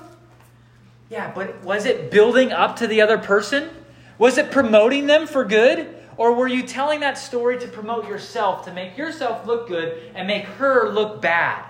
Yeah, 1.11 1.33
but 1.35 1.63
was 1.63 1.85
it 1.85 2.11
building 2.11 2.53
up 2.53 2.77
to 2.77 2.87
the 2.87 3.01
other 3.01 3.19
person? 3.19 3.71
Was 4.19 4.39
it 4.39 4.51
promoting 4.51 5.07
them 5.07 5.27
for 5.27 5.45
good? 5.45 5.95
Or 6.17 6.33
were 6.35 6.49
you 6.49 6.63
telling 6.63 7.01
that 7.01 7.19
story 7.19 7.59
to 7.59 7.69
promote 7.69 8.09
yourself, 8.09 8.65
to 8.65 8.73
make 8.73 8.97
yourself 8.97 9.47
look 9.47 9.69
good 9.69 10.13
and 10.15 10.27
make 10.27 10.45
her 10.45 10.89
look 10.91 11.21
bad? 11.21 11.65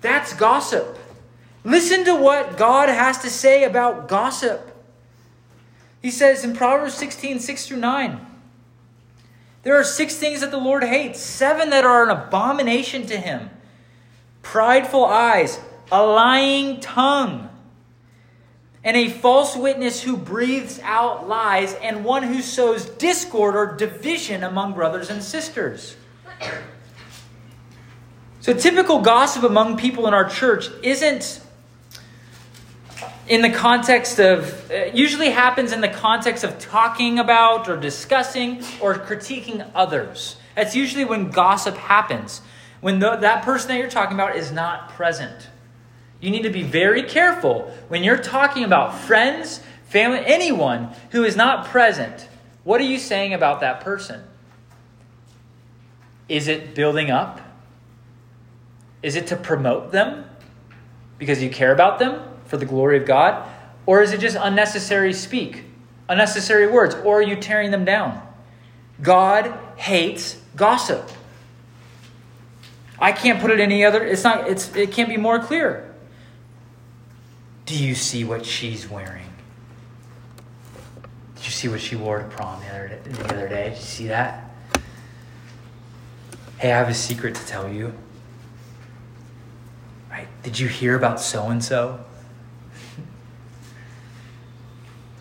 That's 0.00 0.32
gossip. 0.34 0.98
Listen 1.64 2.04
to 2.04 2.14
what 2.14 2.56
God 2.56 2.88
has 2.88 3.18
to 3.18 3.30
say 3.30 3.64
about 3.64 4.08
gossip. 4.08 4.73
He 6.04 6.10
says 6.10 6.44
in 6.44 6.54
Proverbs 6.54 6.92
16, 6.92 7.40
6 7.40 7.66
through 7.66 7.78
9, 7.78 8.20
There 9.62 9.74
are 9.74 9.82
six 9.82 10.14
things 10.16 10.42
that 10.42 10.50
the 10.50 10.58
Lord 10.58 10.84
hates, 10.84 11.18
seven 11.18 11.70
that 11.70 11.86
are 11.86 12.02
an 12.02 12.10
abomination 12.10 13.06
to 13.06 13.16
him 13.16 13.48
prideful 14.42 15.06
eyes, 15.06 15.58
a 15.90 16.04
lying 16.04 16.80
tongue, 16.80 17.48
and 18.84 18.98
a 18.98 19.08
false 19.08 19.56
witness 19.56 20.02
who 20.02 20.18
breathes 20.18 20.78
out 20.82 21.26
lies, 21.26 21.72
and 21.72 22.04
one 22.04 22.24
who 22.24 22.42
sows 22.42 22.84
discord 22.84 23.56
or 23.56 23.74
division 23.74 24.44
among 24.44 24.74
brothers 24.74 25.08
and 25.08 25.22
sisters. 25.22 25.96
So, 28.40 28.52
typical 28.52 29.00
gossip 29.00 29.42
among 29.42 29.78
people 29.78 30.06
in 30.06 30.12
our 30.12 30.28
church 30.28 30.66
isn't 30.82 31.40
in 33.26 33.40
the 33.42 33.50
context 33.50 34.18
of, 34.18 34.70
uh, 34.70 34.86
usually 34.92 35.30
happens 35.30 35.72
in 35.72 35.80
the 35.80 35.88
context 35.88 36.44
of 36.44 36.58
talking 36.58 37.18
about 37.18 37.68
or 37.68 37.76
discussing 37.76 38.62
or 38.80 38.94
critiquing 38.94 39.68
others. 39.74 40.36
That's 40.54 40.76
usually 40.76 41.04
when 41.04 41.30
gossip 41.30 41.76
happens, 41.76 42.42
when 42.80 42.98
the, 42.98 43.16
that 43.16 43.44
person 43.44 43.68
that 43.68 43.78
you're 43.78 43.88
talking 43.88 44.14
about 44.14 44.36
is 44.36 44.52
not 44.52 44.90
present. 44.90 45.48
You 46.20 46.30
need 46.30 46.42
to 46.42 46.50
be 46.50 46.62
very 46.62 47.02
careful 47.02 47.72
when 47.88 48.04
you're 48.04 48.18
talking 48.18 48.64
about 48.64 48.94
friends, 48.94 49.60
family, 49.88 50.22
anyone 50.24 50.90
who 51.10 51.24
is 51.24 51.36
not 51.36 51.66
present. 51.66 52.28
What 52.62 52.80
are 52.80 52.84
you 52.84 52.98
saying 52.98 53.34
about 53.34 53.60
that 53.60 53.80
person? 53.80 54.22
Is 56.28 56.48
it 56.48 56.74
building 56.74 57.10
up? 57.10 57.40
Is 59.02 59.16
it 59.16 59.26
to 59.28 59.36
promote 59.36 59.92
them 59.92 60.24
because 61.18 61.42
you 61.42 61.50
care 61.50 61.72
about 61.72 61.98
them? 61.98 62.22
For 62.54 62.58
the 62.58 62.66
glory 62.66 62.96
of 62.98 63.04
God? 63.04 63.48
Or 63.84 64.00
is 64.00 64.12
it 64.12 64.20
just 64.20 64.36
unnecessary 64.40 65.12
speak, 65.12 65.64
unnecessary 66.08 66.68
words? 66.68 66.94
Or 66.94 67.18
are 67.18 67.22
you 67.22 67.34
tearing 67.34 67.72
them 67.72 67.84
down? 67.84 68.22
God 69.02 69.52
hates 69.74 70.40
gossip. 70.54 71.10
I 73.00 73.10
can't 73.10 73.40
put 73.40 73.50
it 73.50 73.58
any 73.58 73.84
other 73.84 74.04
it's 74.04 74.22
not 74.22 74.48
it's 74.48 74.74
it 74.76 74.92
can't 74.92 75.08
be 75.08 75.16
more 75.16 75.40
clear. 75.40 75.92
Do 77.66 77.76
you 77.76 77.96
see 77.96 78.22
what 78.22 78.46
she's 78.46 78.88
wearing? 78.88 79.26
Did 81.34 81.44
you 81.44 81.50
see 81.50 81.66
what 81.66 81.80
she 81.80 81.96
wore 81.96 82.20
to 82.20 82.24
prom 82.24 82.60
the 82.60 82.68
other 82.68 82.88
day, 82.88 82.98
the 83.04 83.34
other 83.34 83.48
day? 83.48 83.70
Did 83.70 83.78
you 83.78 83.84
see 83.84 84.06
that? 84.06 84.48
Hey, 86.58 86.72
I 86.72 86.78
have 86.78 86.88
a 86.88 86.94
secret 86.94 87.34
to 87.34 87.46
tell 87.46 87.68
you. 87.68 87.92
Right? 90.08 90.28
Did 90.44 90.56
you 90.60 90.68
hear 90.68 90.94
about 90.94 91.20
so 91.20 91.48
and 91.48 91.62
so? 91.64 92.04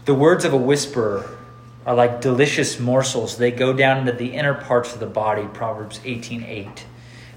The 0.05 0.13
words 0.13 0.45
of 0.45 0.53
a 0.53 0.57
whisperer 0.57 1.37
are 1.85 1.95
like 1.95 2.21
delicious 2.21 2.79
morsels. 2.79 3.37
They 3.37 3.51
go 3.51 3.73
down 3.73 3.99
into 3.99 4.11
the 4.11 4.33
inner 4.33 4.53
parts 4.53 4.93
of 4.93 4.99
the 4.99 5.05
body, 5.05 5.47
Proverbs 5.53 5.99
18:8. 6.03 6.47
8. 6.47 6.85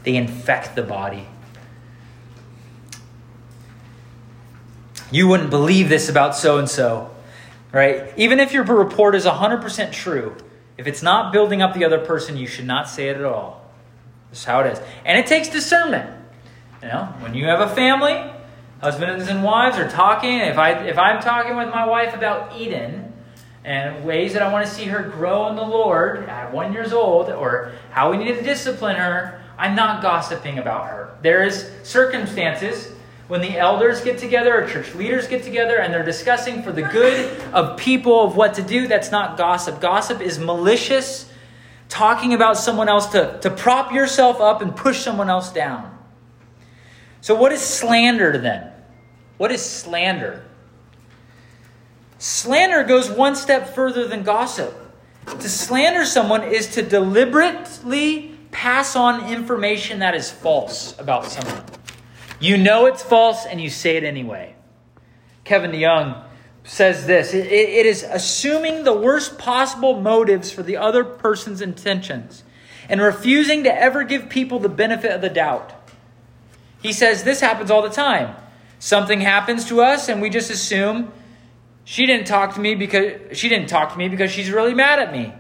They 0.05 0.17
infect 0.17 0.77
the 0.77 0.83
body. 0.83 1.27
You 5.11 5.29
wouldn't 5.29 5.51
believe 5.51 5.89
this 5.89 6.09
about 6.09 6.35
so 6.35 6.59
and 6.59 6.69
so, 6.69 7.11
right? 7.73 8.13
Even 8.17 8.41
if 8.41 8.53
your 8.53 8.65
report 8.65 9.15
is 9.15 9.25
100% 9.25 9.93
true, 9.93 10.35
if 10.77 10.87
it's 10.87 11.03
not 11.03 11.33
building 11.33 11.63
up 11.63 11.75
the 11.75 11.85
other 11.85 11.99
person, 11.99 12.37
you 12.37 12.47
should 12.47 12.67
not 12.67 12.89
say 12.89 13.09
it 13.09 13.17
at 13.17 13.25
all. 13.25 13.65
That's 14.31 14.45
how 14.45 14.61
it 14.61 14.73
is. 14.73 14.81
And 15.05 15.19
it 15.19 15.27
takes 15.27 15.49
discernment. 15.49 16.11
You 16.83 16.89
know, 16.89 17.05
when 17.21 17.35
you 17.35 17.47
have 17.47 17.61
a 17.61 17.69
family, 17.69 18.23
Husbands 18.80 19.28
and 19.28 19.42
wives 19.42 19.78
are 19.78 19.88
talking. 19.88 20.38
If 20.38 20.59
I 20.59 20.73
if 20.87 20.99
I'm 20.99 21.21
talking 21.21 21.56
with 21.56 21.68
my 21.71 21.87
wife 21.87 22.14
about 22.14 22.61
Eden 22.61 23.12
and 23.65 24.04
ways 24.04 24.34
that 24.34 24.43
I 24.43 24.52
want 24.52 24.67
to 24.67 24.73
see 24.73 24.84
her 24.84 25.02
grow 25.02 25.49
in 25.49 25.56
the 25.56 25.65
Lord 25.65 26.28
at 26.28 26.52
one 26.52 26.73
years 26.73 26.93
old, 26.93 27.30
or 27.30 27.73
how 27.91 28.10
we 28.10 28.19
need 28.19 28.34
to 28.34 28.43
discipline 28.43 28.97
her, 28.97 29.43
I'm 29.58 29.75
not 29.75 30.02
gossiping 30.02 30.58
about 30.58 30.89
her. 30.89 31.17
There 31.23 31.45
is 31.45 31.71
circumstances 31.82 32.93
when 33.28 33.41
the 33.41 33.56
elders 33.58 34.02
get 34.02 34.19
together 34.19 34.62
or 34.62 34.69
church 34.69 34.95
leaders 34.95 35.26
get 35.26 35.43
together 35.43 35.78
and 35.78 35.93
they're 35.93 36.04
discussing 36.04 36.62
for 36.62 36.71
the 36.71 36.82
good 36.82 37.41
of 37.52 37.76
people 37.78 38.25
of 38.25 38.36
what 38.36 38.54
to 38.54 38.62
do. 38.62 38.86
That's 38.86 39.10
not 39.10 39.36
gossip. 39.36 39.80
Gossip 39.80 40.21
is 40.21 40.39
malicious, 40.39 41.32
talking 41.89 42.34
about 42.34 42.56
someone 42.58 42.89
else 42.89 43.06
to, 43.06 43.39
to 43.41 43.50
prop 43.50 43.93
yourself 43.93 44.41
up 44.41 44.60
and 44.60 44.76
push 44.76 45.00
someone 45.00 45.30
else 45.30 45.50
down. 45.50 45.96
So, 47.21 47.35
what 47.35 47.52
is 47.52 47.61
slander 47.61 48.39
then? 48.39 48.71
What 49.39 49.52
is 49.52 49.65
slander? 49.65 50.45
Slander 52.19 52.85
goes 52.85 53.11
one 53.11 53.37
step 53.37 53.75
further 53.75 54.07
than 54.09 54.23
gossip. 54.23 54.75
To 55.26 55.49
slander 55.49 56.05
someone 56.05 56.45
is 56.45 56.69
to 56.69 56.83
deliberately 56.83 58.37
pass 58.52 58.97
on 58.97 59.31
information 59.31 59.99
that 59.99 60.15
is 60.15 60.31
false 60.31 60.99
about 60.99 61.26
someone. 61.26 61.65
You 62.41 62.57
know 62.57 62.87
it's 62.87 63.02
false 63.02 63.45
and 63.45 63.61
you 63.61 63.69
say 63.69 63.97
it 63.97 64.05
anyway. 64.05 64.55
Kevin 65.45 65.73
DeYoung 65.73 66.25
says 66.65 67.07
this 67.07 67.33
it, 67.33 67.47
it 67.47 67.87
is 67.87 68.02
assuming 68.02 68.85
the 68.85 68.97
worst 68.97 69.39
possible 69.39 70.00
motives 70.00 70.50
for 70.50 70.63
the 70.63 70.76
other 70.76 71.05
person's 71.05 71.61
intentions 71.61 72.45
and 72.89 73.00
refusing 73.00 73.65
to 73.65 73.75
ever 73.75 74.05
give 74.05 74.29
people 74.29 74.59
the 74.59 74.69
benefit 74.69 75.13
of 75.13 75.21
the 75.21 75.29
doubt. 75.29 75.73
He 76.82 76.93
says 76.93 77.25
this 77.25 77.41
happens 77.41 77.71
all 77.71 77.82
the 77.82 77.89
time. 77.89 78.34
Something 78.78 79.21
happens 79.21 79.65
to 79.67 79.80
us 79.80 80.08
and 80.08 80.21
we 80.21 80.30
just 80.30 80.50
assume 80.50 81.12
she 81.84 82.04
didn't 82.04 82.26
talk 82.26 82.54
to 82.54 82.60
me 82.60 82.75
because 82.75 83.39
she 83.39 83.49
didn't 83.49 83.69
talk 83.69 83.93
to 83.93 83.99
me 83.99 84.08
because 84.08 84.30
she's 84.30 84.50
really 84.50 84.75
mad 84.75 84.99
at 84.99 85.12
me. 85.12 85.32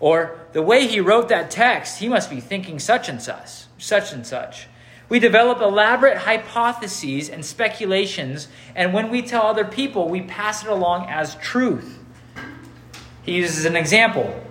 Or 0.00 0.38
the 0.52 0.62
way 0.62 0.86
he 0.86 1.00
wrote 1.00 1.30
that 1.30 1.50
text, 1.50 1.98
he 1.98 2.08
must 2.08 2.28
be 2.28 2.40
thinking 2.40 2.78
such 2.78 3.08
and 3.08 3.22
such, 3.22 3.64
such 3.78 4.12
and 4.12 4.26
such. 4.26 4.68
We 5.08 5.18
develop 5.18 5.60
elaborate 5.60 6.18
hypotheses 6.18 7.28
and 7.30 7.44
speculations, 7.44 8.48
and 8.74 8.92
when 8.92 9.10
we 9.10 9.22
tell 9.22 9.42
other 9.42 9.64
people, 9.64 10.08
we 10.08 10.22
pass 10.22 10.62
it 10.62 10.70
along 10.70 11.06
as 11.08 11.36
truth. 11.36 11.98
He 13.22 13.36
uses 13.36 13.64
an 13.64 13.76
example. 13.76 14.42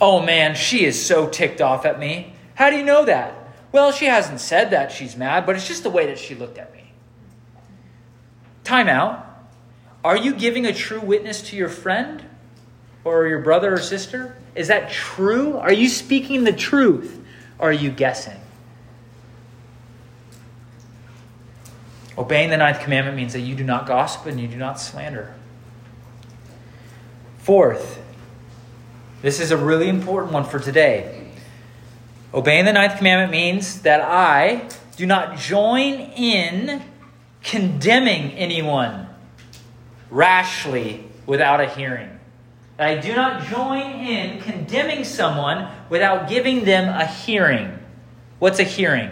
Oh 0.00 0.20
man, 0.20 0.54
she 0.54 0.84
is 0.84 1.04
so 1.04 1.28
ticked 1.28 1.60
off 1.60 1.84
at 1.84 2.00
me. 2.00 2.34
How 2.54 2.70
do 2.70 2.76
you 2.76 2.84
know 2.84 3.04
that? 3.04 3.37
Well, 3.70 3.92
she 3.92 4.06
hasn't 4.06 4.40
said 4.40 4.70
that 4.70 4.92
she's 4.92 5.16
mad, 5.16 5.44
but 5.44 5.56
it's 5.56 5.68
just 5.68 5.82
the 5.82 5.90
way 5.90 6.06
that 6.06 6.18
she 6.18 6.34
looked 6.34 6.58
at 6.58 6.72
me. 6.72 6.90
Time 8.64 8.88
out. 8.88 9.24
Are 10.04 10.16
you 10.16 10.34
giving 10.34 10.64
a 10.64 10.72
true 10.72 11.00
witness 11.00 11.42
to 11.50 11.56
your 11.56 11.68
friend 11.68 12.24
or 13.04 13.26
your 13.26 13.40
brother 13.40 13.74
or 13.74 13.78
sister? 13.78 14.36
Is 14.54 14.68
that 14.68 14.90
true? 14.90 15.56
Are 15.56 15.72
you 15.72 15.88
speaking 15.88 16.44
the 16.44 16.52
truth 16.52 17.22
or 17.58 17.70
are 17.70 17.72
you 17.72 17.90
guessing? 17.90 18.40
Obeying 22.16 22.50
the 22.50 22.56
ninth 22.56 22.80
commandment 22.80 23.16
means 23.16 23.32
that 23.32 23.40
you 23.40 23.54
do 23.54 23.64
not 23.64 23.86
gossip 23.86 24.26
and 24.26 24.40
you 24.40 24.48
do 24.48 24.56
not 24.56 24.80
slander. 24.80 25.34
Fourth, 27.38 28.02
this 29.22 29.40
is 29.40 29.50
a 29.50 29.56
really 29.56 29.88
important 29.88 30.32
one 30.32 30.44
for 30.44 30.58
today. 30.58 31.17
Obeying 32.32 32.66
the 32.66 32.72
ninth 32.72 32.98
commandment 32.98 33.30
means 33.30 33.82
that 33.82 34.02
I 34.02 34.68
do 34.96 35.06
not 35.06 35.38
join 35.38 35.94
in 35.94 36.82
condemning 37.42 38.32
anyone 38.32 39.06
rashly 40.10 41.04
without 41.26 41.60
a 41.60 41.66
hearing. 41.66 42.10
That 42.76 42.88
I 42.88 43.00
do 43.00 43.14
not 43.14 43.44
join 43.46 44.00
in 44.06 44.40
condemning 44.42 45.04
someone 45.04 45.68
without 45.88 46.28
giving 46.28 46.64
them 46.64 46.88
a 46.88 47.06
hearing. 47.06 47.78
What's 48.38 48.58
a 48.58 48.64
hearing? 48.64 49.10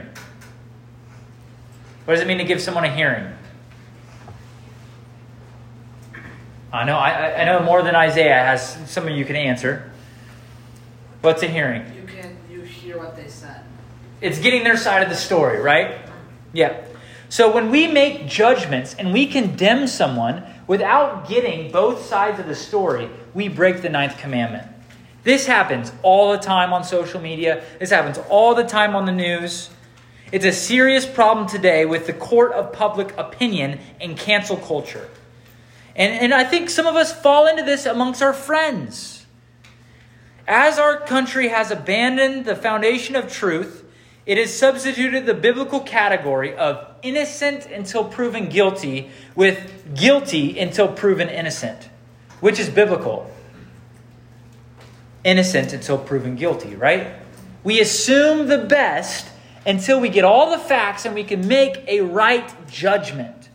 What 2.05 2.15
does 2.15 2.21
it 2.21 2.29
mean 2.29 2.39
to 2.39 2.45
give 2.45 2.61
someone 2.61 2.85
a 2.85 2.95
hearing? 2.95 3.33
I 6.73 6.85
know 6.85 6.97
I, 6.97 7.41
I 7.41 7.45
know 7.45 7.61
more 7.61 7.83
than 7.83 7.97
Isaiah 7.97 8.35
has. 8.35 8.91
Some 8.91 9.09
of 9.09 9.17
you 9.17 9.25
can 9.25 9.37
answer. 9.37 9.91
What's 11.23 11.43
a 11.43 11.49
hearing? 11.49 11.96
What 12.97 13.17
they 13.17 13.29
said. 13.29 13.63
It's 14.21 14.39
getting 14.39 14.65
their 14.65 14.77
side 14.77 15.03
of 15.03 15.09
the 15.09 15.17
story, 15.17 15.61
right? 15.61 15.99
Yeah. 16.53 16.83
So 17.29 17.53
when 17.53 17.71
we 17.71 17.87
make 17.87 18.27
judgments 18.27 18.95
and 18.95 19.13
we 19.13 19.27
condemn 19.27 19.87
someone 19.87 20.45
without 20.67 21.29
getting 21.29 21.71
both 21.71 22.05
sides 22.07 22.39
of 22.39 22.47
the 22.47 22.55
story, 22.55 23.11
we 23.35 23.49
break 23.49 23.83
the 23.83 23.89
ninth 23.89 24.19
commandment. 24.19 24.67
This 25.23 25.47
happens 25.47 25.93
all 26.03 26.33
the 26.33 26.39
time 26.39 26.73
on 26.73 26.85
social 26.85 27.21
media. 27.21 27.65
This 27.81 27.91
happens 27.91 28.19
all 28.29 28.55
the 28.55 28.65
time 28.65 28.95
on 28.95 29.07
the 29.07 29.13
news. 29.13 29.71
It's 30.33 30.45
a 30.45 30.53
serious 30.53 31.05
problem 31.05 31.49
today 31.49 31.85
with 31.85 32.07
the 32.07 32.13
court 32.13 32.53
of 32.53 32.73
public 32.73 33.17
opinion 33.19 33.81
and 34.01 34.17
cancel 34.17 34.57
culture. 34.57 35.09
And, 35.97 36.13
and 36.13 36.35
I 36.35 36.45
think 36.45 36.71
some 36.71 36.87
of 36.87 36.95
us 36.95 37.13
fall 37.13 37.47
into 37.47 37.63
this 37.63 37.87
amongst 37.87 38.23
our 38.23 38.33
friends. 38.33 39.16
As 40.47 40.79
our 40.79 41.01
country 41.01 41.49
has 41.49 41.71
abandoned 41.71 42.45
the 42.45 42.55
foundation 42.55 43.17
of 43.17 43.33
truth, 43.33 43.85
it 44.27 44.39
has 44.39 44.57
substituted 44.57 45.27
the 45.27 45.35
biblical 45.35 45.81
category 45.81 46.55
of 46.55 46.87
innocent 47.03 47.67
until 47.67 48.05
proven 48.05 48.49
guilty 48.49 49.11
with 49.35 49.95
guilty 49.95 50.59
until 50.59 50.89
proven 50.89 51.29
innocent, 51.29 51.89
which 52.41 52.59
is 52.59 52.69
biblical. 52.69 53.31
innocent 55.25 55.73
until 55.73 55.99
proven 55.99 56.37
guilty, 56.37 56.77
right? 56.77 57.09
We 57.65 57.81
assume 57.81 58.47
the 58.47 58.59
best 58.59 59.27
until 59.67 60.01
we 60.01 60.09
get 60.09 60.25
all 60.25 60.53
the 60.53 60.59
facts 60.59 61.05
and 61.05 61.17
we 61.17 61.25
can 61.25 61.49
make 61.49 61.83
a 61.89 62.03
right 62.03 62.49
judgment. 62.71 63.49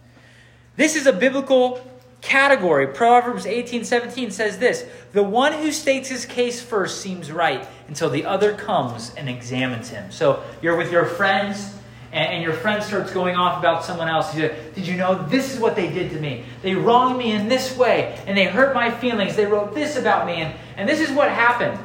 This 0.75 0.97
is 0.97 1.07
a 1.07 1.13
biblical 1.13 1.79
category. 2.21 2.87
Proverbs 2.87 3.45
18 3.45 3.83
17 3.83 4.31
says 4.31 4.57
this 4.59 4.85
The 5.11 5.23
one 5.23 5.53
who 5.53 5.71
states 5.71 6.09
his 6.09 6.25
case 6.25 6.61
first 6.61 7.01
seems 7.01 7.31
right 7.31 7.67
until 7.87 8.09
the 8.09 8.25
other 8.25 8.53
comes 8.53 9.13
and 9.15 9.27
examines 9.27 9.89
him. 9.89 10.11
So 10.11 10.43
you're 10.61 10.77
with 10.77 10.91
your 10.91 11.05
friends, 11.05 11.73
and, 12.11 12.43
your 12.43 12.53
friend 12.53 12.83
starts 12.83 13.11
going 13.11 13.35
off 13.35 13.59
about 13.59 13.83
someone 13.83 14.07
else. 14.07 14.35
You 14.35 14.47
say, 14.47 14.55
Did 14.75 14.87
you 14.87 14.97
know 14.97 15.27
this 15.27 15.53
is 15.53 15.59
what 15.59 15.75
they 15.75 15.91
did 15.91 16.11
to 16.11 16.19
me? 16.19 16.45
They 16.61 16.75
wronged 16.75 17.17
me 17.17 17.31
in 17.31 17.47
this 17.47 17.75
way, 17.75 18.19
and 18.27 18.37
they 18.37 18.45
hurt 18.45 18.73
my 18.73 18.91
feelings. 18.91 19.35
They 19.35 19.45
wrote 19.45 19.73
this 19.73 19.95
about 19.95 20.27
me, 20.27 20.35
and, 20.35 20.55
and 20.77 20.87
this 20.87 20.99
is 20.99 21.11
what 21.11 21.29
happened. 21.29 21.79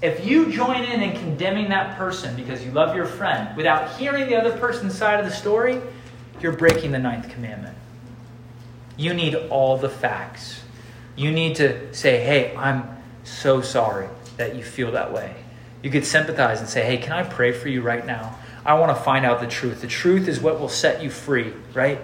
If 0.00 0.26
you 0.26 0.50
join 0.50 0.82
in 0.82 1.00
in 1.00 1.16
condemning 1.16 1.68
that 1.68 1.96
person 1.96 2.34
because 2.34 2.64
you 2.64 2.72
love 2.72 2.96
your 2.96 3.06
friend 3.06 3.56
without 3.56 3.96
hearing 3.96 4.26
the 4.26 4.34
other 4.34 4.56
person's 4.58 4.96
side 4.98 5.20
of 5.20 5.26
the 5.26 5.30
story, 5.30 5.80
you're 6.40 6.56
breaking 6.56 6.90
the 6.90 6.98
ninth 6.98 7.28
commandment. 7.28 7.76
You 8.96 9.14
need 9.14 9.34
all 9.34 9.76
the 9.76 9.88
facts. 9.88 10.62
You 11.16 11.30
need 11.30 11.56
to 11.56 11.92
say, 11.94 12.22
hey, 12.22 12.54
I'm 12.56 12.84
so 13.24 13.60
sorry 13.60 14.08
that 14.36 14.56
you 14.56 14.62
feel 14.62 14.92
that 14.92 15.12
way. 15.12 15.34
You 15.82 15.90
could 15.90 16.06
sympathize 16.06 16.60
and 16.60 16.68
say, 16.68 16.84
hey, 16.84 16.98
can 16.98 17.12
I 17.12 17.24
pray 17.24 17.52
for 17.52 17.68
you 17.68 17.82
right 17.82 18.04
now? 18.04 18.38
I 18.64 18.74
want 18.74 18.96
to 18.96 19.02
find 19.02 19.26
out 19.26 19.40
the 19.40 19.46
truth. 19.46 19.80
The 19.80 19.88
truth 19.88 20.28
is 20.28 20.40
what 20.40 20.60
will 20.60 20.68
set 20.68 21.02
you 21.02 21.10
free, 21.10 21.52
right? 21.74 22.00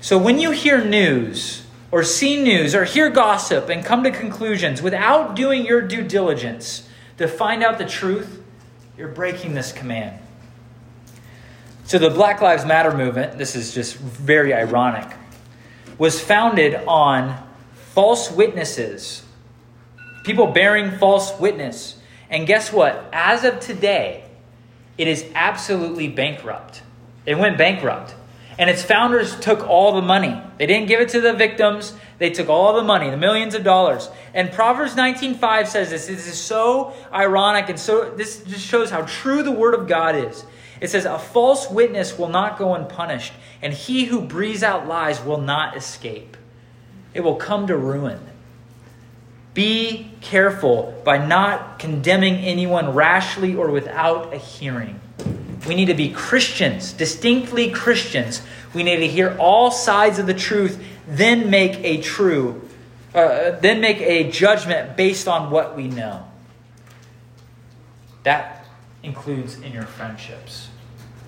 So 0.00 0.16
when 0.16 0.38
you 0.38 0.50
hear 0.50 0.82
news, 0.82 1.64
or 1.90 2.02
see 2.02 2.42
news 2.42 2.74
or 2.74 2.84
hear 2.84 3.10
gossip 3.10 3.68
and 3.68 3.84
come 3.84 4.04
to 4.04 4.10
conclusions 4.10 4.80
without 4.80 5.34
doing 5.34 5.66
your 5.66 5.82
due 5.82 6.02
diligence 6.02 6.88
to 7.18 7.26
find 7.26 7.62
out 7.62 7.78
the 7.78 7.84
truth, 7.84 8.42
you're 8.96 9.08
breaking 9.08 9.54
this 9.54 9.72
command. 9.72 10.18
So, 11.84 11.98
the 11.98 12.10
Black 12.10 12.40
Lives 12.40 12.64
Matter 12.64 12.96
movement, 12.96 13.36
this 13.36 13.56
is 13.56 13.74
just 13.74 13.96
very 13.96 14.54
ironic, 14.54 15.08
was 16.00 16.18
founded 16.18 16.74
on 16.88 17.36
false 17.92 18.30
witnesses, 18.30 19.22
people 20.24 20.46
bearing 20.46 20.90
false 20.92 21.38
witness. 21.38 21.98
And 22.30 22.46
guess 22.46 22.72
what? 22.72 23.06
As 23.12 23.44
of 23.44 23.60
today, 23.60 24.24
it 24.96 25.06
is 25.06 25.26
absolutely 25.34 26.08
bankrupt. 26.08 26.80
It 27.26 27.34
went 27.34 27.58
bankrupt. 27.58 28.14
And 28.58 28.70
its 28.70 28.82
founders 28.82 29.38
took 29.40 29.68
all 29.68 29.92
the 29.92 30.00
money. 30.00 30.40
They 30.56 30.64
didn't 30.64 30.88
give 30.88 31.00
it 31.00 31.10
to 31.10 31.20
the 31.20 31.34
victims. 31.34 31.92
They 32.16 32.30
took 32.30 32.48
all 32.48 32.72
the 32.72 32.82
money, 32.82 33.10
the 33.10 33.18
millions 33.18 33.54
of 33.54 33.62
dollars. 33.62 34.08
And 34.32 34.50
Proverbs 34.50 34.94
19:5 34.94 35.68
says 35.68 35.90
this. 35.90 36.06
This 36.06 36.26
is 36.26 36.40
so 36.40 36.94
ironic 37.12 37.68
and 37.68 37.78
so 37.78 38.10
this 38.16 38.42
just 38.44 38.66
shows 38.66 38.90
how 38.90 39.02
true 39.02 39.42
the 39.42 39.52
word 39.52 39.74
of 39.74 39.86
God 39.86 40.16
is. 40.16 40.44
It 40.80 40.90
says, 40.90 41.04
"A 41.04 41.18
false 41.18 41.70
witness 41.70 42.18
will 42.18 42.28
not 42.28 42.58
go 42.58 42.74
unpunished, 42.74 43.32
and 43.62 43.72
he 43.72 44.06
who 44.06 44.20
breathes 44.20 44.62
out 44.62 44.88
lies 44.88 45.22
will 45.22 45.40
not 45.40 45.76
escape. 45.76 46.36
It 47.12 47.20
will 47.20 47.36
come 47.36 47.66
to 47.66 47.76
ruin." 47.76 48.20
Be 49.52 50.12
careful 50.20 50.94
by 51.04 51.18
not 51.18 51.78
condemning 51.78 52.36
anyone 52.36 52.94
rashly 52.94 53.54
or 53.54 53.70
without 53.70 54.32
a 54.32 54.36
hearing. 54.36 55.00
We 55.66 55.74
need 55.74 55.86
to 55.86 55.94
be 55.94 56.08
Christians, 56.08 56.92
distinctly 56.92 57.68
Christians. 57.68 58.42
We 58.72 58.82
need 58.82 58.98
to 58.98 59.08
hear 59.08 59.36
all 59.38 59.70
sides 59.70 60.18
of 60.18 60.26
the 60.26 60.34
truth, 60.34 60.82
then 61.06 61.50
make 61.50 61.78
a 61.84 62.00
true, 62.00 62.62
uh, 63.14 63.50
then 63.60 63.80
make 63.80 64.00
a 64.00 64.30
judgment 64.30 64.96
based 64.96 65.26
on 65.26 65.50
what 65.50 65.76
we 65.76 65.88
know. 65.88 66.24
That 68.22 68.59
includes 69.02 69.60
in 69.60 69.72
your 69.72 69.84
friendships. 69.84 70.68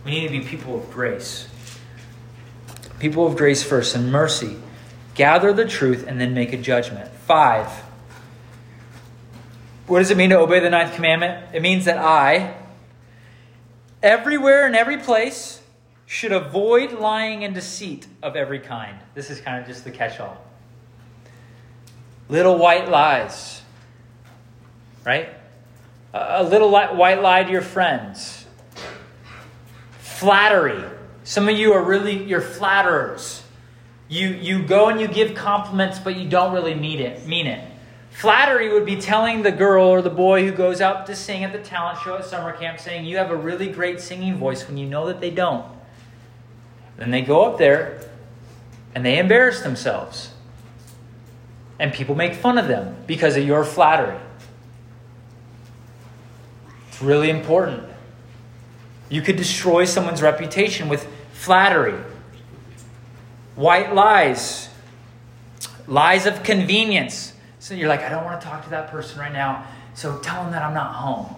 We 0.05 0.11
need 0.13 0.29
to 0.29 0.31
be 0.31 0.41
people 0.41 0.77
of 0.77 0.91
grace. 0.91 1.49
People 2.99 3.27
of 3.27 3.37
grace 3.37 3.63
first 3.63 3.95
and 3.95 4.11
mercy. 4.13 4.57
Gather 5.15 5.53
the 5.53 5.67
truth 5.67 6.07
and 6.07 6.21
then 6.21 6.35
make 6.35 6.53
a 6.53 6.57
judgment. 6.57 7.11
Five. 7.11 7.69
What 9.87 9.99
does 9.99 10.11
it 10.11 10.17
mean 10.17 10.31
to 10.31 10.39
obey 10.39 10.61
the 10.61 10.71
ninth 10.71 10.95
commandment? 10.95 11.55
It 11.55 11.61
means 11.63 11.85
that 11.85 11.99
I, 11.99 12.55
everywhere 14.03 14.67
and 14.67 14.75
every 14.75 14.99
place 14.99 15.61
should 16.07 16.33
avoid 16.33 16.93
lying 16.93 17.45
and 17.45 17.55
deceit 17.55 18.07
of 18.23 18.37
every 18.37 18.61
kind. 18.61 18.99
This 19.15 19.31
is 19.31 19.41
kind 19.41 19.61
of 19.61 19.67
just 19.67 19.85
the 19.85 19.91
catch 19.91 20.21
all. 20.21 20.37
Little 22.29 22.59
white 22.59 22.89
lies, 22.89 23.63
right? 25.05 25.29
A 26.15 26.45
little 26.45 26.71
white 26.71 27.23
lie 27.23 27.43
to 27.43 27.51
your 27.51 27.63
friends. 27.63 28.47
Flattery. 29.99 30.85
Some 31.25 31.49
of 31.49 31.57
you 31.57 31.73
are 31.73 31.83
really, 31.83 32.23
you're 32.25 32.41
flatterers. 32.41 33.43
You, 34.09 34.29
you 34.29 34.63
go 34.63 34.89
and 34.89 35.01
you 35.01 35.09
give 35.09 35.35
compliments, 35.35 35.99
but 35.99 36.17
you 36.17 36.29
don't 36.29 36.53
really 36.53 36.75
mean 36.75 37.01
it. 37.01 37.27
Mean 37.27 37.47
it. 37.47 37.67
Flattery 38.11 38.71
would 38.71 38.85
be 38.85 38.97
telling 38.97 39.43
the 39.43 39.51
girl 39.51 39.87
or 39.87 40.03
the 40.03 40.11
boy 40.11 40.45
who 40.45 40.53
goes 40.53 40.83
out 40.83 41.07
to 41.07 41.17
sing 41.17 41.45
at 41.45 41.53
the 41.53 41.59
talent 41.59 41.99
show 42.01 42.17
at 42.17 42.25
summer 42.27 42.53
camp 42.53 42.79
saying, 42.79 43.07
You 43.07 43.17
have 43.17 43.31
a 43.31 43.37
really 43.37 43.69
great 43.69 44.01
singing 44.01 44.37
voice 44.37 44.69
when 44.69 44.77
you 44.77 44.87
know 44.87 45.07
that 45.07 45.21
they 45.21 45.31
don't. 45.31 45.65
Then 46.99 47.11
they 47.11 47.23
go 47.23 47.47
up 47.47 47.59
there 47.59 48.07
and 48.95 49.05
they 49.05 49.19
embarrass 49.19 49.63
themselves. 49.63 50.33
And 51.79 51.93
people 51.93 52.15
make 52.15 52.35
fun 52.35 52.59
of 52.59 52.69
them 52.69 52.97
because 53.07 53.37
of 53.37 53.47
your 53.47 53.65
flattery. 53.65 54.21
Really 57.03 57.31
important. 57.31 57.83
You 59.09 59.21
could 59.21 59.37
destroy 59.37 59.85
someone's 59.85 60.23
reputation 60.23 60.89
with 60.89 61.07
flattery. 61.33 62.01
White 63.57 63.95
lies, 63.95 64.69
lies 65.87 66.27
of 66.27 66.43
convenience. 66.43 67.35
So 67.59 67.75
you're 67.75 67.89
like, 67.89 68.01
I 68.01 68.09
don't 68.09 68.25
want 68.25 68.41
to 68.41 68.47
talk 68.47 68.65
to 68.65 68.71
that 68.71 68.91
person 68.91 69.19
right 69.19 69.33
now. 69.33 69.67
So 69.95 70.19
tell 70.21 70.43
them 70.43 70.53
that 70.53 70.63
I'm 70.63 70.73
not 70.73 70.95
home. 70.95 71.35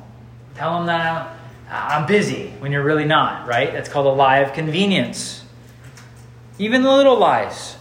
Tell 0.54 0.76
them 0.76 0.86
that 0.86 1.36
I'm, 1.68 2.02
I'm 2.02 2.06
busy 2.06 2.50
when 2.60 2.70
you're 2.70 2.84
really 2.84 3.04
not, 3.04 3.48
right? 3.48 3.72
That's 3.72 3.88
called 3.88 4.06
a 4.06 4.10
lie 4.10 4.38
of 4.38 4.52
convenience. 4.52 5.44
Even 6.58 6.82
the 6.82 6.92
little 6.92 7.18
lies. 7.18 7.76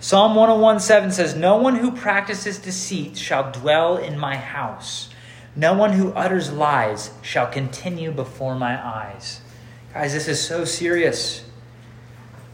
Psalm 0.00 0.34
101 0.34 0.80
7 0.80 1.12
says, 1.12 1.34
No 1.34 1.56
one 1.56 1.76
who 1.76 1.92
practices 1.92 2.58
deceit 2.58 3.16
shall 3.16 3.52
dwell 3.52 3.96
in 3.96 4.18
my 4.18 4.36
house. 4.36 5.08
No 5.54 5.74
one 5.74 5.92
who 5.92 6.12
utters 6.12 6.50
lies 6.50 7.10
shall 7.20 7.46
continue 7.46 8.10
before 8.10 8.54
my 8.54 8.82
eyes. 8.82 9.40
Guys, 9.92 10.14
this 10.14 10.28
is 10.28 10.42
so 10.42 10.64
serious. 10.64 11.44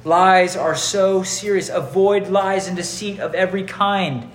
Lies 0.04 0.56
are 0.56 0.74
so 0.74 1.22
serious. 1.22 1.68
Avoid 1.68 2.28
lies 2.28 2.66
and 2.66 2.76
deceit 2.76 3.20
of 3.20 3.34
every 3.34 3.62
kind. 3.62 4.30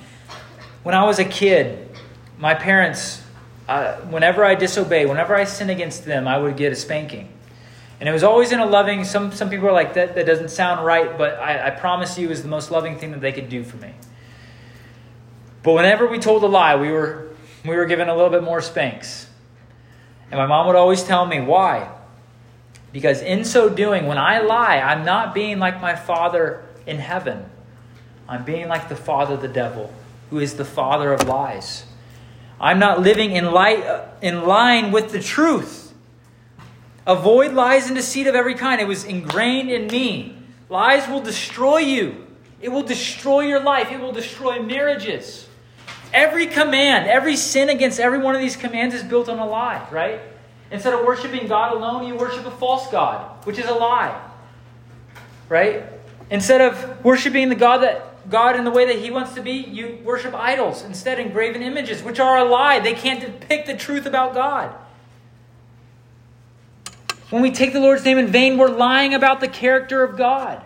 When 0.83 0.95
I 0.95 1.03
was 1.03 1.19
a 1.19 1.25
kid, 1.25 1.89
my 2.37 2.53
parents, 2.53 3.21
uh, 3.67 3.95
whenever 4.01 4.45
I 4.45 4.55
disobey, 4.55 5.05
whenever 5.05 5.35
I 5.35 5.43
sin 5.43 5.69
against 5.69 6.05
them, 6.05 6.27
I 6.27 6.37
would 6.37 6.55
get 6.55 6.71
a 6.71 6.75
spanking. 6.75 7.29
And 7.99 8.09
it 8.09 8.11
was 8.11 8.23
always 8.23 8.51
in 8.51 8.59
a 8.59 8.65
loving, 8.65 9.03
some, 9.03 9.31
some 9.31 9.49
people 9.49 9.67
are 9.67 9.73
like, 9.73 9.93
that, 9.93 10.15
that 10.15 10.25
doesn't 10.25 10.49
sound 10.49 10.85
right, 10.85 11.17
but 11.17 11.39
I, 11.39 11.67
I 11.67 11.69
promise 11.69 12.17
you 12.17 12.29
is 12.31 12.41
the 12.41 12.49
most 12.49 12.71
loving 12.71 12.97
thing 12.97 13.11
that 13.11 13.21
they 13.21 13.31
could 13.31 13.49
do 13.49 13.63
for 13.63 13.77
me. 13.77 13.93
But 15.63 15.73
whenever 15.73 16.07
we 16.07 16.19
told 16.19 16.43
a 16.43 16.47
lie, 16.47 16.75
we 16.75 16.91
were, 16.91 17.32
we 17.65 17.75
were 17.75 17.85
given 17.85 18.09
a 18.09 18.15
little 18.15 18.29
bit 18.29 18.43
more 18.43 18.61
spanks. 18.61 19.27
And 20.31 20.39
my 20.39 20.45
mom 20.45 20.67
would 20.67 20.75
always 20.75 21.03
tell 21.03 21.25
me, 21.25 21.39
why? 21.41 21.91
Because 22.91 23.21
in 23.21 23.43
so 23.45 23.69
doing, 23.69 24.05
when 24.07 24.17
I 24.17 24.39
lie, 24.39 24.79
I'm 24.79 25.05
not 25.05 25.33
being 25.33 25.59
like 25.59 25.81
my 25.81 25.95
father 25.95 26.63
in 26.85 26.97
heaven. 26.99 27.45
I'm 28.27 28.43
being 28.43 28.67
like 28.67 28.89
the 28.89 28.95
father, 28.95 29.35
of 29.35 29.41
the 29.41 29.47
devil 29.47 29.93
who 30.29 30.39
is 30.39 30.55
the 30.55 30.65
father 30.65 31.13
of 31.13 31.27
lies. 31.27 31.85
I'm 32.59 32.79
not 32.79 32.99
living 33.01 33.33
in, 33.33 33.51
light, 33.51 33.83
uh, 33.83 34.07
in 34.21 34.45
line 34.45 34.91
with 34.91 35.11
the 35.11 35.19
truth. 35.19 35.93
Avoid 37.05 37.53
lies 37.53 37.87
and 37.87 37.95
deceit 37.95 38.27
of 38.27 38.33
every 38.33 38.55
kind. 38.55 38.81
It 38.81 38.87
was 38.87 39.03
ingrained 39.03 39.69
in 39.69 39.87
me. 39.87 40.35
Lies 40.69 41.07
will 41.07 41.21
destroy 41.21 41.79
you, 41.79 42.25
it 42.61 42.69
will 42.69 42.81
destroy 42.81 43.41
your 43.41 43.59
life, 43.59 43.91
it 43.91 43.99
will 43.99 44.11
destroy 44.13 44.59
marriages. 44.59 45.47
Every 46.13 46.45
command, 46.45 47.09
every 47.09 47.35
sin 47.35 47.69
against 47.69 47.99
every 47.99 48.19
one 48.19 48.35
of 48.35 48.41
these 48.41 48.55
commands 48.55 48.93
is 48.93 49.03
built 49.03 49.27
on 49.29 49.39
a 49.39 49.45
lie, 49.45 49.85
right? 49.91 50.21
Instead 50.69 50.93
of 50.93 51.05
worshiping 51.05 51.47
God 51.47 51.73
alone, 51.73 52.07
you 52.07 52.15
worship 52.15 52.45
a 52.45 52.51
false 52.51 52.89
God, 52.91 53.45
which 53.45 53.57
is 53.57 53.65
a 53.65 53.73
lie. 53.73 54.19
Right? 55.49 55.83
Instead 56.29 56.61
of 56.61 57.03
worshiping 57.03 57.49
the 57.49 57.55
God 57.55 57.79
that 57.79 58.29
God 58.29 58.55
in 58.55 58.63
the 58.63 58.71
way 58.71 58.85
that 58.85 58.99
He 58.99 59.11
wants 59.11 59.33
to 59.33 59.41
be, 59.41 59.51
you 59.51 59.99
worship 60.03 60.33
idols, 60.33 60.83
instead 60.83 61.19
engraven 61.19 61.61
images, 61.61 62.01
which 62.03 62.19
are 62.19 62.37
a 62.37 62.43
lie. 62.43 62.79
They 62.79 62.93
can't 62.93 63.19
depict 63.19 63.67
the 63.67 63.75
truth 63.75 64.05
about 64.05 64.33
God. 64.33 64.73
When 67.29 67.41
we 67.41 67.51
take 67.51 67.73
the 67.73 67.79
Lord's 67.79 68.05
name 68.05 68.17
in 68.17 68.27
vain, 68.27 68.57
we're 68.57 68.69
lying 68.69 69.13
about 69.13 69.39
the 69.39 69.47
character 69.47 70.03
of 70.03 70.17
God. 70.17 70.63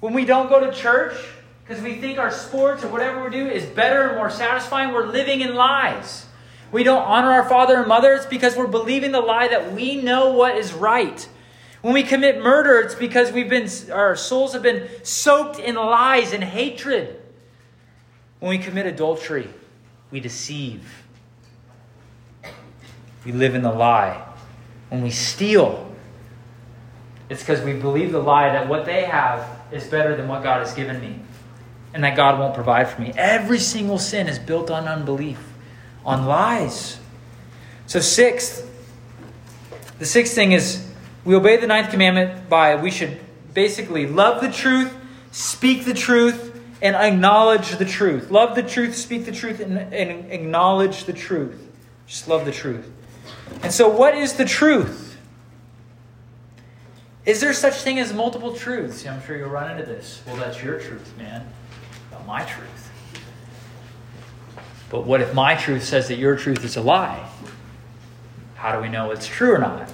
When 0.00 0.14
we 0.14 0.24
don't 0.24 0.48
go 0.48 0.60
to 0.64 0.72
church, 0.72 1.16
because 1.64 1.82
we 1.82 1.94
think 1.96 2.18
our 2.18 2.30
sports 2.30 2.84
or 2.84 2.88
whatever 2.88 3.24
we 3.24 3.30
do 3.30 3.46
is 3.46 3.64
better 3.64 4.08
and 4.08 4.16
more 4.16 4.30
satisfying, 4.30 4.92
we're 4.92 5.06
living 5.06 5.40
in 5.40 5.54
lies. 5.54 6.26
We 6.72 6.82
don't 6.82 7.02
honor 7.02 7.30
our 7.30 7.48
father 7.48 7.78
and 7.78 7.88
mother, 7.88 8.14
it's 8.14 8.26
because 8.26 8.56
we're 8.56 8.66
believing 8.66 9.12
the 9.12 9.20
lie 9.20 9.48
that 9.48 9.72
we 9.72 9.96
know 9.96 10.32
what 10.32 10.56
is 10.56 10.72
right. 10.72 11.28
When 11.82 11.94
we 11.94 12.02
commit 12.02 12.40
murder, 12.40 12.78
it's 12.80 12.94
because 12.94 13.32
we've 13.32 13.48
been 13.48 13.68
our 13.92 14.16
souls 14.16 14.52
have 14.52 14.62
been 14.62 14.88
soaked 15.02 15.58
in 15.58 15.74
lies 15.74 16.32
and 16.32 16.42
hatred. 16.42 17.20
When 18.38 18.50
we 18.50 18.58
commit 18.58 18.86
adultery, 18.86 19.48
we 20.10 20.20
deceive. 20.20 21.04
We 23.24 23.32
live 23.32 23.54
in 23.54 23.62
the 23.62 23.72
lie. 23.72 24.24
When 24.88 25.02
we 25.02 25.10
steal, 25.10 25.94
it's 27.28 27.42
because 27.42 27.62
we 27.62 27.74
believe 27.74 28.12
the 28.12 28.22
lie 28.22 28.52
that 28.52 28.68
what 28.68 28.84
they 28.84 29.04
have 29.04 29.62
is 29.72 29.86
better 29.86 30.16
than 30.16 30.28
what 30.28 30.42
God 30.42 30.60
has 30.60 30.74
given 30.74 31.00
me 31.00 31.18
and 31.94 32.04
that 32.04 32.16
God 32.16 32.38
won't 32.38 32.54
provide 32.54 32.88
for 32.88 33.00
me. 33.00 33.12
Every 33.16 33.58
single 33.58 33.98
sin 33.98 34.28
is 34.28 34.38
built 34.38 34.70
on 34.70 34.88
unbelief, 34.88 35.38
on 36.04 36.26
lies. 36.26 36.98
So, 37.86 38.00
sixth, 38.00 38.68
the 39.98 40.06
sixth 40.06 40.34
thing 40.34 40.52
is 40.52 40.86
we 41.24 41.34
obey 41.34 41.58
the 41.58 41.66
ninth 41.66 41.90
commandment 41.90 42.48
by 42.48 42.76
we 42.76 42.90
should 42.90 43.20
basically 43.52 44.06
love 44.06 44.40
the 44.40 44.50
truth, 44.50 44.94
speak 45.30 45.84
the 45.84 45.94
truth, 45.94 46.60
and 46.80 46.96
acknowledge 46.96 47.76
the 47.76 47.84
truth. 47.84 48.30
Love 48.30 48.56
the 48.56 48.62
truth, 48.62 48.96
speak 48.96 49.24
the 49.24 49.32
truth, 49.32 49.60
and, 49.60 49.78
and 49.78 50.32
acknowledge 50.32 51.04
the 51.04 51.12
truth. 51.12 51.68
Just 52.06 52.26
love 52.28 52.44
the 52.44 52.52
truth. 52.52 52.90
And 53.62 53.72
so, 53.72 53.88
what 53.88 54.14
is 54.16 54.34
the 54.34 54.44
truth? 54.44 55.16
Is 57.24 57.40
there 57.40 57.52
such 57.52 57.74
thing 57.74 58.00
as 58.00 58.12
multiple 58.12 58.54
truths? 58.54 59.06
I'm 59.06 59.22
sure 59.24 59.36
you'll 59.36 59.50
run 59.50 59.70
into 59.70 59.84
this. 59.84 60.22
Well, 60.26 60.36
that's 60.36 60.60
your 60.62 60.80
truth, 60.80 61.16
man. 61.16 61.46
My 62.26 62.44
truth. 62.44 62.90
But 64.90 65.04
what 65.06 65.20
if 65.20 65.34
my 65.34 65.54
truth 65.54 65.84
says 65.84 66.08
that 66.08 66.16
your 66.16 66.36
truth 66.36 66.64
is 66.64 66.76
a 66.76 66.82
lie? 66.82 67.28
How 68.54 68.76
do 68.76 68.82
we 68.82 68.88
know 68.88 69.10
it's 69.10 69.26
true 69.26 69.54
or 69.54 69.58
not? 69.58 69.90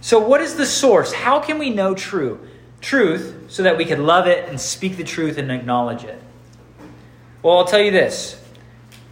So, 0.00 0.18
what 0.18 0.42
is 0.42 0.56
the 0.56 0.66
source? 0.66 1.12
How 1.12 1.40
can 1.40 1.58
we 1.58 1.70
know 1.70 1.94
true? 1.94 2.46
Truth, 2.82 3.46
so 3.48 3.62
that 3.62 3.78
we 3.78 3.86
can 3.86 4.04
love 4.04 4.26
it 4.26 4.48
and 4.48 4.60
speak 4.60 4.98
the 4.98 5.04
truth 5.04 5.38
and 5.38 5.50
acknowledge 5.50 6.04
it. 6.04 6.22
Well, 7.42 7.58
I'll 7.58 7.64
tell 7.64 7.80
you 7.80 7.90
this 7.90 8.42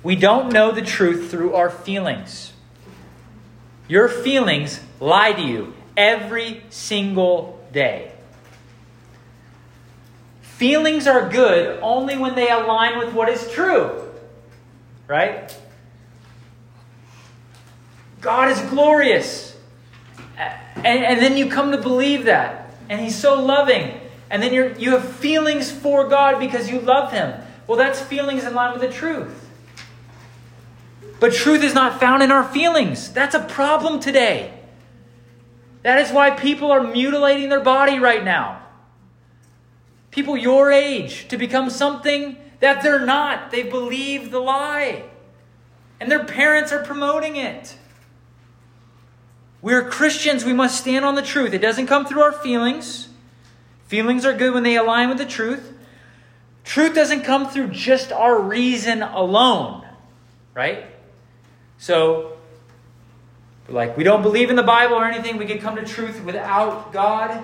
we 0.02 0.16
don't 0.16 0.52
know 0.52 0.72
the 0.72 0.82
truth 0.82 1.30
through 1.30 1.54
our 1.54 1.70
feelings. 1.70 2.52
Your 3.88 4.08
feelings 4.08 4.80
lie 5.00 5.32
to 5.32 5.42
you 5.42 5.74
every 5.96 6.64
single 6.70 7.66
day. 7.72 8.12
Feelings 10.62 11.08
are 11.08 11.28
good 11.28 11.80
only 11.82 12.16
when 12.16 12.36
they 12.36 12.48
align 12.48 12.96
with 13.00 13.12
what 13.12 13.28
is 13.28 13.50
true. 13.50 14.08
Right? 15.08 15.52
God 18.20 18.48
is 18.48 18.60
glorious. 18.70 19.56
And, 20.36 20.86
and 20.86 21.18
then 21.18 21.36
you 21.36 21.50
come 21.50 21.72
to 21.72 21.78
believe 21.78 22.26
that. 22.26 22.76
And 22.88 23.00
He's 23.00 23.16
so 23.16 23.42
loving. 23.42 23.98
And 24.30 24.40
then 24.40 24.54
you're, 24.54 24.70
you 24.74 24.92
have 24.92 25.16
feelings 25.16 25.72
for 25.72 26.08
God 26.08 26.38
because 26.38 26.70
you 26.70 26.78
love 26.78 27.10
Him. 27.10 27.40
Well, 27.66 27.76
that's 27.76 28.00
feelings 28.00 28.44
in 28.44 28.54
line 28.54 28.72
with 28.72 28.82
the 28.82 28.96
truth. 28.96 29.50
But 31.18 31.32
truth 31.32 31.64
is 31.64 31.74
not 31.74 31.98
found 31.98 32.22
in 32.22 32.30
our 32.30 32.44
feelings. 32.44 33.12
That's 33.12 33.34
a 33.34 33.42
problem 33.42 33.98
today. 33.98 34.54
That 35.82 35.98
is 35.98 36.12
why 36.12 36.30
people 36.30 36.70
are 36.70 36.84
mutilating 36.84 37.48
their 37.48 37.64
body 37.64 37.98
right 37.98 38.22
now. 38.22 38.61
People 40.12 40.36
your 40.36 40.70
age 40.70 41.26
to 41.28 41.36
become 41.36 41.68
something 41.68 42.36
that 42.60 42.82
they're 42.82 43.04
not. 43.04 43.50
They 43.50 43.64
believe 43.64 44.30
the 44.30 44.38
lie. 44.38 45.04
And 45.98 46.10
their 46.10 46.24
parents 46.24 46.70
are 46.70 46.84
promoting 46.84 47.34
it. 47.36 47.76
We're 49.62 49.88
Christians. 49.88 50.44
We 50.44 50.52
must 50.52 50.78
stand 50.78 51.04
on 51.04 51.14
the 51.14 51.22
truth. 51.22 51.54
It 51.54 51.60
doesn't 51.60 51.86
come 51.86 52.04
through 52.04 52.22
our 52.22 52.32
feelings. 52.32 53.08
Feelings 53.86 54.24
are 54.24 54.34
good 54.34 54.52
when 54.52 54.62
they 54.62 54.76
align 54.76 55.08
with 55.08 55.18
the 55.18 55.26
truth. 55.26 55.72
Truth 56.64 56.94
doesn't 56.94 57.22
come 57.22 57.48
through 57.48 57.68
just 57.68 58.12
our 58.12 58.40
reason 58.40 59.02
alone, 59.02 59.86
right? 60.54 60.86
So, 61.78 62.36
like, 63.68 63.96
we 63.96 64.04
don't 64.04 64.22
believe 64.22 64.50
in 64.50 64.56
the 64.56 64.62
Bible 64.62 64.94
or 64.94 65.04
anything. 65.04 65.36
We 65.36 65.46
could 65.46 65.60
come 65.60 65.76
to 65.76 65.84
truth 65.84 66.22
without 66.22 66.92
God. 66.92 67.42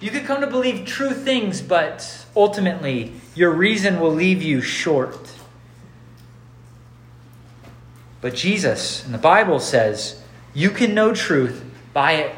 You 0.00 0.10
could 0.10 0.24
come 0.24 0.40
to 0.40 0.46
believe 0.46 0.86
true 0.86 1.12
things, 1.12 1.60
but 1.60 2.26
ultimately, 2.34 3.12
your 3.34 3.50
reason 3.50 4.00
will 4.00 4.12
leave 4.12 4.42
you 4.42 4.62
short. 4.62 5.30
But 8.20 8.34
Jesus 8.34 9.04
and 9.04 9.12
the 9.12 9.18
Bible 9.18 9.60
says 9.60 10.22
you 10.54 10.70
can 10.70 10.94
know 10.94 11.14
truth 11.14 11.64
by 11.92 12.12
it, 12.12 12.34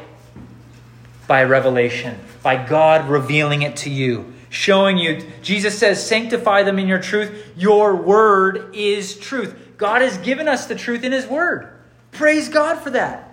by 1.27 1.43
revelation, 1.43 2.19
by 2.41 2.63
God 2.63 3.09
revealing 3.09 3.61
it 3.61 3.77
to 3.77 3.89
you, 3.89 4.33
showing 4.49 4.97
you. 4.97 5.25
Jesus 5.41 5.77
says, 5.77 6.05
Sanctify 6.05 6.63
them 6.63 6.79
in 6.79 6.87
your 6.87 6.99
truth. 6.99 7.53
Your 7.55 7.95
word 7.95 8.75
is 8.75 9.17
truth. 9.17 9.57
God 9.77 10.01
has 10.01 10.17
given 10.19 10.47
us 10.47 10.67
the 10.67 10.75
truth 10.75 11.03
in 11.03 11.11
His 11.11 11.27
word. 11.27 11.69
Praise 12.11 12.49
God 12.49 12.75
for 12.75 12.91
that. 12.91 13.32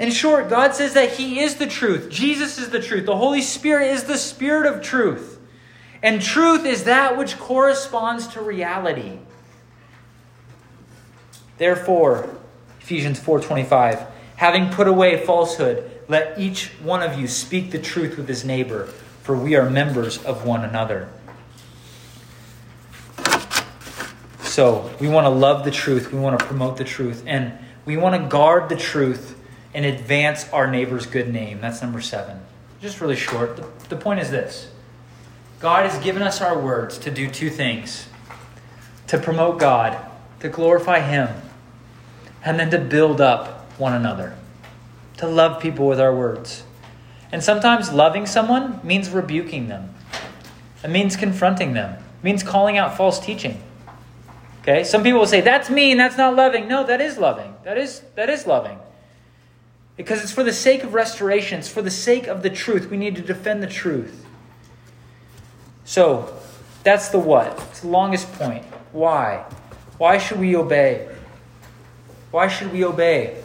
In 0.00 0.10
short, 0.10 0.48
God 0.48 0.74
says 0.74 0.94
that 0.94 1.12
He 1.12 1.40
is 1.40 1.56
the 1.56 1.66
truth. 1.66 2.08
Jesus 2.08 2.56
is 2.58 2.70
the 2.70 2.80
truth. 2.80 3.04
The 3.04 3.18
Holy 3.18 3.42
Spirit 3.42 3.88
is 3.88 4.04
the 4.04 4.16
Spirit 4.16 4.66
of 4.66 4.82
truth. 4.82 5.38
And 6.02 6.22
truth 6.22 6.64
is 6.64 6.84
that 6.84 7.18
which 7.18 7.38
corresponds 7.38 8.26
to 8.28 8.40
reality. 8.40 9.18
Therefore, 11.58 12.30
Ephesians 12.80 13.20
4:25, 13.20 14.06
having 14.36 14.70
put 14.70 14.88
away 14.88 15.22
falsehood, 15.22 15.90
let 16.08 16.38
each 16.38 16.68
one 16.82 17.02
of 17.02 17.18
you 17.18 17.28
speak 17.28 17.70
the 17.70 17.78
truth 17.78 18.16
with 18.16 18.26
his 18.26 18.42
neighbor, 18.42 18.86
for 19.22 19.36
we 19.36 19.54
are 19.54 19.68
members 19.68 20.16
of 20.24 20.46
one 20.46 20.64
another. 20.64 21.08
So, 24.40 24.90
we 24.98 25.08
want 25.08 25.26
to 25.26 25.30
love 25.30 25.66
the 25.66 25.70
truth, 25.70 26.10
we 26.10 26.18
want 26.18 26.40
to 26.40 26.46
promote 26.46 26.78
the 26.78 26.84
truth, 26.84 27.22
and 27.26 27.52
we 27.84 27.98
want 27.98 28.20
to 28.20 28.26
guard 28.26 28.70
the 28.70 28.76
truth 28.76 29.36
and 29.74 29.84
advance 29.84 30.48
our 30.50 30.70
neighbor's 30.70 31.06
good 31.06 31.32
name. 31.32 31.60
That's 31.60 31.82
number 31.82 32.00
7. 32.00 32.40
Just 32.80 33.00
really 33.00 33.16
short. 33.16 33.56
The, 33.56 33.68
the 33.88 33.96
point 33.96 34.20
is 34.20 34.30
this. 34.30 34.70
God 35.60 35.88
has 35.88 36.02
given 36.02 36.22
us 36.22 36.40
our 36.40 36.58
words 36.58 36.98
to 36.98 37.10
do 37.10 37.28
two 37.30 37.50
things. 37.50 38.06
To 39.08 39.18
promote 39.18 39.58
God, 39.58 39.98
to 40.40 40.48
glorify 40.48 41.00
him, 41.00 41.28
and 42.44 42.58
then 42.58 42.70
to 42.70 42.78
build 42.78 43.20
up 43.20 43.70
one 43.78 43.92
another, 43.92 44.36
to 45.18 45.26
love 45.26 45.60
people 45.60 45.86
with 45.86 46.00
our 46.00 46.14
words. 46.14 46.62
And 47.32 47.42
sometimes 47.42 47.92
loving 47.92 48.26
someone 48.26 48.80
means 48.82 49.10
rebuking 49.10 49.68
them, 49.68 49.94
it 50.82 50.88
means 50.88 51.16
confronting 51.16 51.74
them, 51.74 51.94
it 51.94 52.24
means 52.24 52.42
calling 52.42 52.78
out 52.78 52.96
false 52.96 53.20
teaching. 53.20 53.62
Okay? 54.62 54.84
Some 54.84 55.02
people 55.02 55.20
will 55.20 55.26
say, 55.26 55.40
that's 55.40 55.70
mean, 55.70 55.96
that's 55.96 56.16
not 56.16 56.36
loving. 56.36 56.68
No, 56.68 56.84
that 56.84 57.00
is 57.00 57.18
loving. 57.18 57.54
That 57.64 57.78
is, 57.78 58.02
that 58.14 58.28
is 58.28 58.46
loving. 58.46 58.78
Because 60.00 60.22
it's 60.22 60.32
for 60.32 60.42
the 60.42 60.52
sake 60.54 60.82
of 60.82 60.94
restoration, 60.94 61.58
it's 61.58 61.68
for 61.68 61.82
the 61.82 61.90
sake 61.90 62.26
of 62.26 62.42
the 62.42 62.48
truth. 62.48 62.88
We 62.88 62.96
need 62.96 63.16
to 63.16 63.20
defend 63.20 63.62
the 63.62 63.66
truth. 63.66 64.24
So, 65.84 66.34
that's 66.82 67.10
the 67.10 67.18
what. 67.18 67.62
It's 67.68 67.80
the 67.80 67.88
longest 67.88 68.32
point. 68.32 68.64
Why? 68.92 69.44
Why 69.98 70.16
should 70.16 70.40
we 70.40 70.56
obey? 70.56 71.06
Why 72.30 72.48
should 72.48 72.72
we 72.72 72.82
obey? 72.82 73.42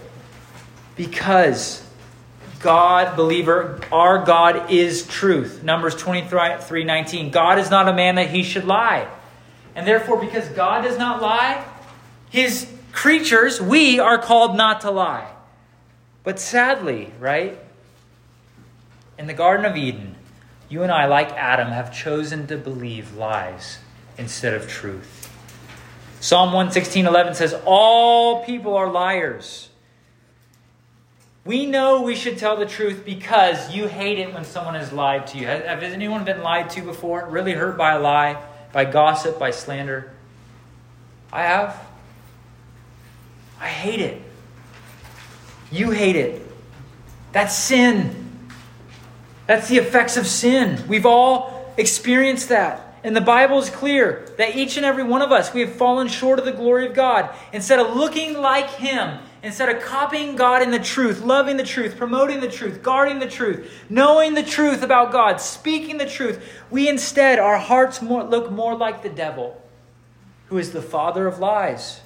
Because 0.96 1.86
God, 2.62 3.18
believer, 3.18 3.82
our 3.91 4.24
God 4.24 4.72
is 4.72 5.06
truth. 5.06 5.62
Numbers 5.62 5.94
23 5.96 6.86
19. 6.86 7.32
God 7.32 7.60
is 7.60 7.70
not 7.70 7.89
a 7.89 7.94
man 7.94 8.15
that 8.15 8.30
he 8.30 8.44
should 8.44 8.63
lie. 8.63 9.10
And 9.76 9.86
therefore, 9.86 10.22
because 10.22 10.48
God 10.48 10.84
does 10.84 10.98
not 10.98 11.22
lie, 11.22 11.65
his 12.30 12.72
creatures, 12.94 13.60
we 13.60 14.00
are 14.00 14.18
called 14.18 14.56
not 14.56 14.80
to 14.80 14.91
lie. 14.91 15.35
But 16.26 16.40
sadly, 16.40 17.14
right? 17.20 17.58
In 19.18 19.28
the 19.28 19.34
Garden 19.34 19.66
of 19.66 19.78
Eden, 19.78 20.16
you 20.68 20.84
and 20.84 20.92
I, 20.92 21.06
like 21.06 21.32
Adam, 21.32 21.70
have 21.70 21.94
chosen 21.94 22.48
to 22.48 22.58
believe 22.58 23.16
lies 23.16 23.78
instead 24.18 24.54
of 24.54 24.68
truth. 24.68 25.32
Psalm 26.20 26.52
116:11 26.52 27.36
says, 27.36 27.56
"All 27.66 28.44
people 28.44 28.76
are 28.76 28.90
liars." 28.90 29.70
We 31.46 31.68
know 31.68 32.02
we 32.02 32.16
should 32.16 32.40
tell 32.40 32.56
the 32.58 32.66
truth 32.66 33.04
because 33.06 33.72
you 33.72 33.88
hate 33.88 34.18
it 34.18 34.34
when 34.34 34.44
someone 34.44 34.74
has 34.74 34.92
lied 34.92 35.28
to 35.28 35.38
you. 35.38 35.46
Has 35.46 35.94
anyone 35.94 36.24
been 36.24 36.42
lied 36.42 36.72
to 36.72 36.82
before? 36.82 37.28
Really 37.28 37.54
hurt 37.54 37.78
by 37.78 37.92
a 37.92 38.00
lie, 38.00 38.38
by 38.74 38.86
gossip, 38.86 39.38
by 39.38 39.52
slander? 39.52 40.12
I 41.32 41.44
have. 41.44 41.80
I 43.62 43.68
hate 43.68 44.02
it. 44.02 44.25
You 45.76 45.92
hate 45.92 46.16
it. 46.16 46.42
That's 47.34 47.54
sin. 47.54 48.16
That's 49.46 49.68
the 49.68 49.78
effects 49.78 50.16
of 50.16 50.26
sin. 50.26 50.82
We've 50.88 51.06
all 51.06 51.74
experienced 51.78 52.48
that. 52.48 52.82
And 53.04 53.14
the 53.14 53.22
Bible 53.22 53.60
is 53.60 53.70
clear 53.70 54.34
that 54.38 54.56
each 54.56 54.78
and 54.78 54.86
every 54.86 55.04
one 55.04 55.22
of 55.22 55.34
us, 55.34 55.54
we 55.54 55.60
have 55.62 55.74
fallen 55.74 56.08
short 56.08 56.40
of 56.40 56.46
the 56.46 56.54
glory 56.54 56.88
of 56.88 56.94
God. 56.94 57.30
Instead 57.52 57.80
of 57.80 57.94
looking 57.94 58.38
like 58.38 58.70
Him, 58.70 59.20
instead 59.44 59.68
of 59.68 59.84
copying 59.84 60.38
God 60.38 60.62
in 60.62 60.72
the 60.72 60.80
truth, 60.80 61.22
loving 61.22 61.58
the 61.58 61.64
truth, 61.64 61.98
promoting 61.98 62.40
the 62.40 62.50
truth, 62.50 62.82
guarding 62.82 63.20
the 63.20 63.30
truth, 63.30 63.70
knowing 63.90 64.34
the 64.34 64.44
truth 64.44 64.82
about 64.82 65.12
God, 65.12 65.42
speaking 65.42 65.98
the 65.98 66.10
truth, 66.10 66.42
we 66.72 66.88
instead, 66.88 67.38
our 67.38 67.60
hearts 67.60 68.02
more, 68.02 68.24
look 68.24 68.50
more 68.50 68.76
like 68.76 69.04
the 69.04 69.10
devil, 69.10 69.62
who 70.48 70.58
is 70.58 70.72
the 70.72 70.82
father 70.82 71.28
of 71.28 71.38
lies. 71.38 72.00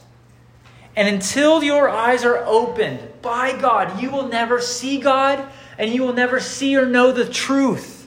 And 0.99 1.07
until 1.07 1.63
your 1.63 1.87
eyes 1.87 2.25
are 2.25 2.43
opened 2.45 2.99
by 3.21 3.57
God, 3.57 4.01
you 4.01 4.11
will 4.11 4.27
never 4.27 4.59
see 4.59 4.99
God 4.99 5.41
and 5.77 5.93
you 5.93 6.03
will 6.03 6.11
never 6.11 6.41
see 6.41 6.75
or 6.75 6.85
know 6.85 7.13
the 7.13 7.23
truth. 7.23 8.05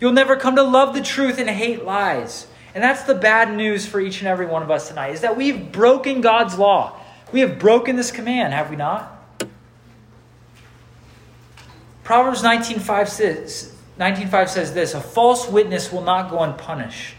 You'll 0.00 0.10
never 0.10 0.34
come 0.34 0.56
to 0.56 0.64
love 0.64 0.94
the 0.94 1.00
truth 1.00 1.38
and 1.38 1.48
hate 1.48 1.84
lies. 1.84 2.48
And 2.74 2.82
that's 2.82 3.04
the 3.04 3.14
bad 3.14 3.56
news 3.56 3.86
for 3.86 4.00
each 4.00 4.18
and 4.18 4.26
every 4.26 4.46
one 4.46 4.64
of 4.64 4.70
us 4.72 4.88
tonight 4.88 5.10
is 5.10 5.20
that 5.20 5.36
we've 5.36 5.70
broken 5.70 6.20
God's 6.20 6.58
law. 6.58 6.98
We 7.30 7.38
have 7.38 7.60
broken 7.60 7.94
this 7.94 8.10
command, 8.10 8.52
have 8.52 8.68
we 8.68 8.74
not? 8.74 9.12
Proverbs 12.02 12.42
19:5 12.42 13.08
says, 13.08 13.72
19:5 14.00 14.48
says 14.48 14.74
this, 14.74 14.92
a 14.92 15.00
false 15.00 15.48
witness 15.48 15.92
will 15.92 16.02
not 16.02 16.30
go 16.30 16.40
unpunished. 16.40 17.14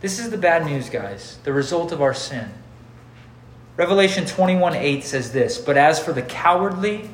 This 0.00 0.20
is 0.20 0.30
the 0.30 0.38
bad 0.38 0.64
news, 0.64 0.88
guys, 0.88 1.38
the 1.42 1.52
result 1.52 1.90
of 1.90 2.00
our 2.00 2.14
sin. 2.14 2.52
Revelation 3.76 4.24
21:8 4.24 5.04
says 5.04 5.32
this, 5.32 5.58
but 5.58 5.76
as 5.76 5.98
for 5.98 6.12
the 6.12 6.22
cowardly, 6.22 7.10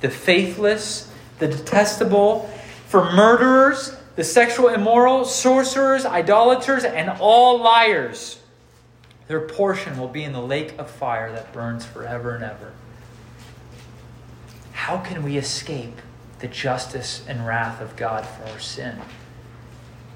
the 0.00 0.10
faithless, 0.10 1.10
the 1.38 1.48
detestable, 1.48 2.48
for 2.86 3.10
murderers, 3.12 3.96
the 4.16 4.24
sexual 4.24 4.68
immoral, 4.68 5.24
sorcerers, 5.24 6.06
idolaters, 6.06 6.84
and 6.84 7.10
all 7.20 7.58
liars. 7.58 8.40
Their 9.26 9.40
portion 9.40 9.98
will 9.98 10.08
be 10.08 10.24
in 10.24 10.32
the 10.32 10.40
lake 10.40 10.78
of 10.78 10.90
fire 10.90 11.30
that 11.32 11.52
burns 11.52 11.84
forever 11.84 12.34
and 12.34 12.42
ever. 12.42 12.72
How 14.72 14.98
can 14.98 15.22
we 15.22 15.36
escape 15.36 16.00
the 16.38 16.48
justice 16.48 17.22
and 17.28 17.46
wrath 17.46 17.80
of 17.80 17.96
God 17.96 18.24
for 18.24 18.48
our 18.50 18.58
sin? 18.58 18.98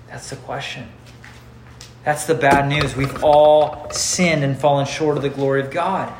That's 0.09 0.31
the 0.31 0.37
question. 0.37 0.89
That's 2.05 2.27
the 2.27 2.35
bad 2.35 2.69
news. 2.69 2.97
We've 2.97 3.23
all 3.23 3.89
sinned 3.91 4.43
and 4.43 4.59
fallen 4.59 4.87
short 4.87 5.17
of 5.17 5.23
the 5.23 5.31
glory 5.31 5.61
of 5.61 5.71
God. 5.71 6.13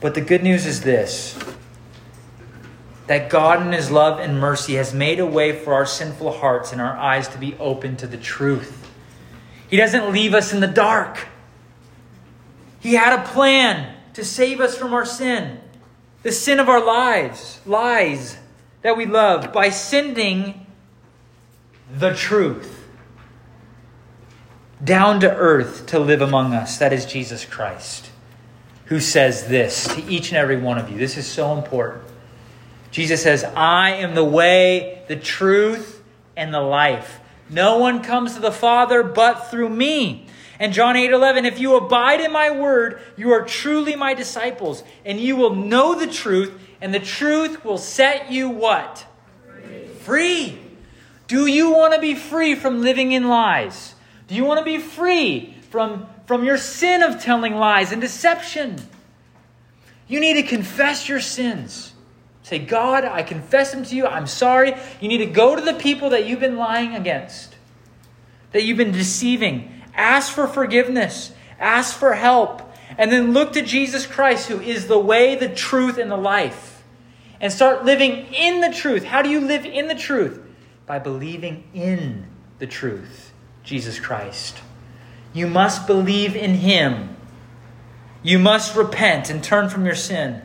But 0.00 0.14
the 0.14 0.20
good 0.20 0.42
news 0.42 0.66
is 0.66 0.82
this 0.82 1.38
that 3.06 3.30
God, 3.30 3.60
in 3.60 3.72
His 3.72 3.90
love 3.90 4.20
and 4.20 4.38
mercy, 4.38 4.74
has 4.74 4.94
made 4.94 5.20
a 5.20 5.26
way 5.26 5.52
for 5.52 5.74
our 5.74 5.86
sinful 5.86 6.32
hearts 6.32 6.72
and 6.72 6.80
our 6.80 6.96
eyes 6.96 7.28
to 7.28 7.38
be 7.38 7.54
open 7.58 7.96
to 7.96 8.06
the 8.06 8.16
truth. 8.16 8.90
He 9.68 9.76
doesn't 9.76 10.12
leave 10.12 10.34
us 10.34 10.52
in 10.52 10.60
the 10.60 10.66
dark. 10.66 11.26
He 12.80 12.94
had 12.94 13.18
a 13.18 13.24
plan 13.24 13.94
to 14.14 14.24
save 14.24 14.60
us 14.60 14.76
from 14.76 14.92
our 14.92 15.04
sin, 15.04 15.60
the 16.22 16.32
sin 16.32 16.60
of 16.60 16.68
our 16.68 16.84
lives, 16.84 17.60
lies 17.64 18.38
that 18.82 18.96
we 18.96 19.06
love, 19.06 19.52
by 19.52 19.70
sending 19.70 20.66
the 21.90 22.14
truth 22.14 22.81
down 24.82 25.20
to 25.20 25.34
earth 25.34 25.86
to 25.86 25.98
live 25.98 26.22
among 26.22 26.54
us. 26.54 26.78
That 26.78 26.92
is 26.92 27.06
Jesus 27.06 27.44
Christ, 27.44 28.10
who 28.86 29.00
says 29.00 29.46
this 29.46 29.86
to 29.94 30.04
each 30.04 30.28
and 30.30 30.38
every 30.38 30.56
one 30.56 30.78
of 30.78 30.90
you. 30.90 30.98
This 30.98 31.16
is 31.16 31.26
so 31.26 31.56
important. 31.56 32.04
Jesus 32.90 33.22
says, 33.22 33.44
I 33.44 33.90
am 33.90 34.14
the 34.14 34.24
way, 34.24 35.02
the 35.08 35.16
truth, 35.16 36.02
and 36.36 36.52
the 36.52 36.60
life. 36.60 37.20
No 37.48 37.78
one 37.78 38.02
comes 38.02 38.34
to 38.34 38.40
the 38.40 38.52
Father 38.52 39.02
but 39.02 39.50
through 39.50 39.68
me. 39.68 40.26
And 40.58 40.72
John 40.72 40.96
8 40.96 41.10
11, 41.10 41.44
if 41.44 41.58
you 41.58 41.76
abide 41.76 42.20
in 42.20 42.32
my 42.32 42.50
word, 42.50 43.00
you 43.16 43.32
are 43.32 43.42
truly 43.42 43.96
my 43.96 44.14
disciples, 44.14 44.84
and 45.04 45.18
you 45.18 45.36
will 45.36 45.54
know 45.54 45.98
the 45.98 46.06
truth, 46.06 46.52
and 46.80 46.94
the 46.94 47.00
truth 47.00 47.64
will 47.64 47.78
set 47.78 48.30
you 48.30 48.48
what? 48.48 49.04
Free. 49.44 49.86
free. 49.86 50.58
Do 51.26 51.46
you 51.46 51.72
want 51.72 51.94
to 51.94 52.00
be 52.00 52.14
free 52.14 52.54
from 52.54 52.82
living 52.82 53.12
in 53.12 53.28
lies? 53.28 53.91
Do 54.32 54.38
you 54.38 54.46
want 54.46 54.60
to 54.60 54.64
be 54.64 54.78
free 54.78 55.54
from, 55.68 56.06
from 56.24 56.42
your 56.42 56.56
sin 56.56 57.02
of 57.02 57.20
telling 57.20 57.54
lies 57.54 57.92
and 57.92 58.00
deception? 58.00 58.78
You 60.08 60.20
need 60.20 60.40
to 60.40 60.42
confess 60.42 61.06
your 61.06 61.20
sins. 61.20 61.92
Say, 62.42 62.58
God, 62.58 63.04
I 63.04 63.24
confess 63.24 63.72
them 63.72 63.84
to 63.84 63.94
you. 63.94 64.06
I'm 64.06 64.26
sorry. 64.26 64.74
You 65.02 65.08
need 65.08 65.18
to 65.18 65.26
go 65.26 65.54
to 65.54 65.60
the 65.60 65.74
people 65.74 66.08
that 66.10 66.24
you've 66.24 66.40
been 66.40 66.56
lying 66.56 66.94
against, 66.94 67.54
that 68.52 68.62
you've 68.62 68.78
been 68.78 68.92
deceiving. 68.92 69.70
Ask 69.94 70.32
for 70.32 70.46
forgiveness, 70.46 71.32
ask 71.60 71.94
for 71.94 72.14
help, 72.14 72.62
and 72.96 73.12
then 73.12 73.34
look 73.34 73.52
to 73.52 73.60
Jesus 73.60 74.06
Christ, 74.06 74.48
who 74.48 74.62
is 74.62 74.86
the 74.86 74.98
way, 74.98 75.34
the 75.34 75.50
truth, 75.50 75.98
and 75.98 76.10
the 76.10 76.16
life. 76.16 76.82
And 77.38 77.52
start 77.52 77.84
living 77.84 78.32
in 78.32 78.62
the 78.62 78.72
truth. 78.72 79.04
How 79.04 79.20
do 79.20 79.28
you 79.28 79.40
live 79.40 79.66
in 79.66 79.88
the 79.88 79.94
truth? 79.94 80.40
By 80.86 81.00
believing 81.00 81.64
in 81.74 82.28
the 82.60 82.66
truth, 82.66 83.31
Jesus 83.64 84.00
Christ. 84.00 84.58
You 85.32 85.46
must 85.46 85.86
believe 85.86 86.36
in 86.36 86.54
Him. 86.54 87.16
You 88.22 88.38
must 88.38 88.76
repent 88.76 89.30
and 89.30 89.42
turn 89.42 89.68
from 89.68 89.84
your 89.84 89.94
sin. 89.94 90.42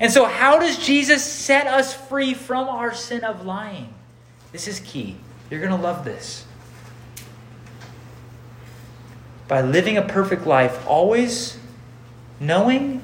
And 0.00 0.12
so, 0.12 0.26
how 0.26 0.58
does 0.58 0.84
Jesus 0.84 1.24
set 1.24 1.66
us 1.66 1.94
free 1.94 2.34
from 2.34 2.68
our 2.68 2.92
sin 2.92 3.24
of 3.24 3.46
lying? 3.46 3.94
This 4.52 4.68
is 4.68 4.80
key. 4.80 5.16
You're 5.50 5.60
going 5.60 5.72
to 5.72 5.82
love 5.82 6.04
this. 6.04 6.44
By 9.48 9.62
living 9.62 9.96
a 9.96 10.02
perfect 10.02 10.46
life, 10.46 10.86
always 10.86 11.58
knowing, 12.40 13.02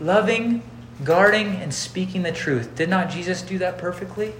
loving, 0.00 0.62
guarding, 1.04 1.56
and 1.56 1.72
speaking 1.72 2.22
the 2.22 2.32
truth. 2.32 2.74
Did 2.74 2.88
not 2.88 3.10
Jesus 3.10 3.42
do 3.42 3.58
that 3.58 3.78
perfectly? 3.78 4.32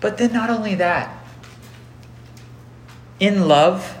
But 0.00 0.18
then, 0.18 0.32
not 0.32 0.50
only 0.50 0.74
that, 0.76 1.17
in 3.20 3.48
love 3.48 3.96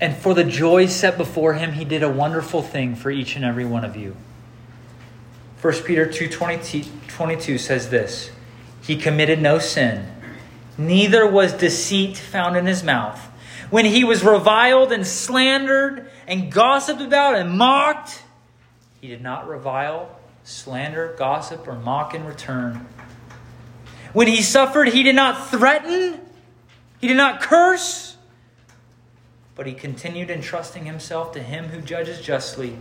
and 0.00 0.16
for 0.16 0.34
the 0.34 0.44
joy 0.44 0.86
set 0.86 1.16
before 1.16 1.54
him, 1.54 1.72
he 1.72 1.84
did 1.84 2.02
a 2.02 2.08
wonderful 2.08 2.62
thing 2.62 2.94
for 2.94 3.10
each 3.10 3.36
and 3.36 3.44
every 3.44 3.64
one 3.64 3.84
of 3.84 3.96
you. 3.96 4.16
1 5.60 5.72
Peter 5.84 6.04
2 6.04 6.28
22 6.28 7.58
says 7.58 7.88
this 7.88 8.30
He 8.82 8.96
committed 8.96 9.40
no 9.40 9.58
sin, 9.58 10.06
neither 10.76 11.26
was 11.26 11.52
deceit 11.52 12.18
found 12.18 12.56
in 12.56 12.66
his 12.66 12.82
mouth. 12.82 13.18
When 13.70 13.86
he 13.86 14.04
was 14.04 14.22
reviled 14.22 14.92
and 14.92 15.06
slandered 15.06 16.10
and 16.26 16.52
gossiped 16.52 17.00
about 17.00 17.36
and 17.36 17.56
mocked, 17.56 18.22
he 19.00 19.08
did 19.08 19.22
not 19.22 19.48
revile, 19.48 20.18
slander, 20.44 21.14
gossip, 21.18 21.66
or 21.66 21.76
mock 21.76 22.14
in 22.14 22.24
return. 22.24 22.86
When 24.12 24.28
he 24.28 24.42
suffered, 24.42 24.88
he 24.88 25.02
did 25.02 25.14
not 25.14 25.48
threaten, 25.48 26.20
he 27.04 27.08
did 27.08 27.18
not 27.18 27.42
curse, 27.42 28.16
but 29.54 29.66
he 29.66 29.74
continued 29.74 30.30
entrusting 30.30 30.86
himself 30.86 31.32
to 31.32 31.42
him 31.42 31.66
who 31.66 31.82
judges 31.82 32.18
justly. 32.18 32.78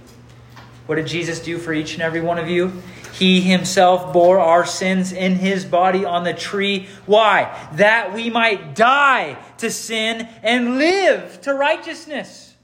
What 0.86 0.96
did 0.96 1.08
Jesus 1.08 1.42
do 1.42 1.58
for 1.58 1.74
each 1.74 1.96
and 1.96 2.02
every 2.02 2.22
one 2.22 2.40
of 2.40 2.48
you? 2.48 2.72
He 3.12 3.42
himself 3.42 4.14
bore 4.14 4.40
our 4.40 4.66
sins 4.66 5.12
in 5.12 5.36
his 5.36 5.66
body 5.66 6.06
on 6.06 6.24
the 6.24 6.34
tree. 6.34 6.88
Why? 7.06 7.70
That 7.74 8.14
we 8.14 8.30
might 8.30 8.76
die 8.76 9.36
to 9.58 9.70
sin 9.70 10.30
and 10.42 10.78
live 10.78 11.42
to 11.42 11.54
righteousness. 11.54 12.56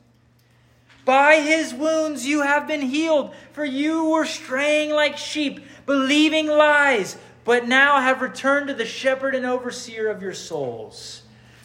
By 1.03 1.41
his 1.41 1.73
wounds 1.73 2.25
you 2.25 2.41
have 2.41 2.69
been 2.69 2.83
healed, 2.83 3.35
for 3.51 3.65
you 3.65 4.05
were 4.05 4.25
straying 4.25 4.91
like 4.91 5.17
sheep, 5.17 5.59
believing 5.85 6.47
lies, 6.47 7.17
but 7.43 7.67
now 7.67 7.99
have 7.99 8.21
returned 8.21 8.69
to 8.69 8.73
the 8.73 8.85
shepherd 8.85 9.35
and 9.35 9.45
overseer 9.45 10.09
of 10.09 10.21
your 10.21 10.33
souls. 10.33 11.18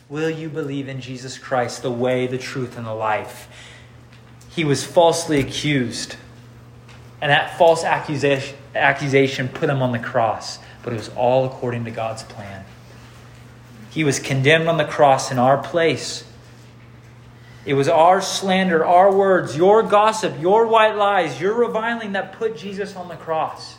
Will 0.08 0.30
you 0.30 0.48
believe 0.48 0.88
in 0.88 1.00
Jesus 1.00 1.38
Christ, 1.38 1.82
the 1.82 1.90
way, 1.90 2.26
the 2.26 2.38
truth, 2.38 2.76
and 2.76 2.86
the 2.86 2.94
life? 2.94 3.48
He 4.50 4.64
was 4.64 4.84
falsely 4.84 5.40
accused 5.40 6.16
and 7.24 7.30
that 7.30 7.56
false 7.56 7.84
accusation, 7.84 8.54
accusation 8.74 9.48
put 9.48 9.70
him 9.70 9.80
on 9.80 9.92
the 9.92 9.98
cross, 9.98 10.58
but 10.82 10.92
it 10.92 10.96
was 10.96 11.08
all 11.16 11.46
according 11.46 11.86
to 11.86 11.90
God's 11.90 12.22
plan. 12.22 12.66
He 13.88 14.04
was 14.04 14.18
condemned 14.18 14.68
on 14.68 14.76
the 14.76 14.84
cross 14.84 15.30
in 15.30 15.38
our 15.38 15.56
place. 15.56 16.24
It 17.64 17.72
was 17.72 17.88
our 17.88 18.20
slander, 18.20 18.84
our 18.84 19.10
words, 19.10 19.56
your 19.56 19.82
gossip, 19.82 20.38
your 20.38 20.66
white 20.66 20.96
lies, 20.96 21.40
your 21.40 21.54
reviling 21.54 22.12
that 22.12 22.34
put 22.34 22.58
Jesus 22.58 22.94
on 22.94 23.08
the 23.08 23.16
cross. 23.16 23.78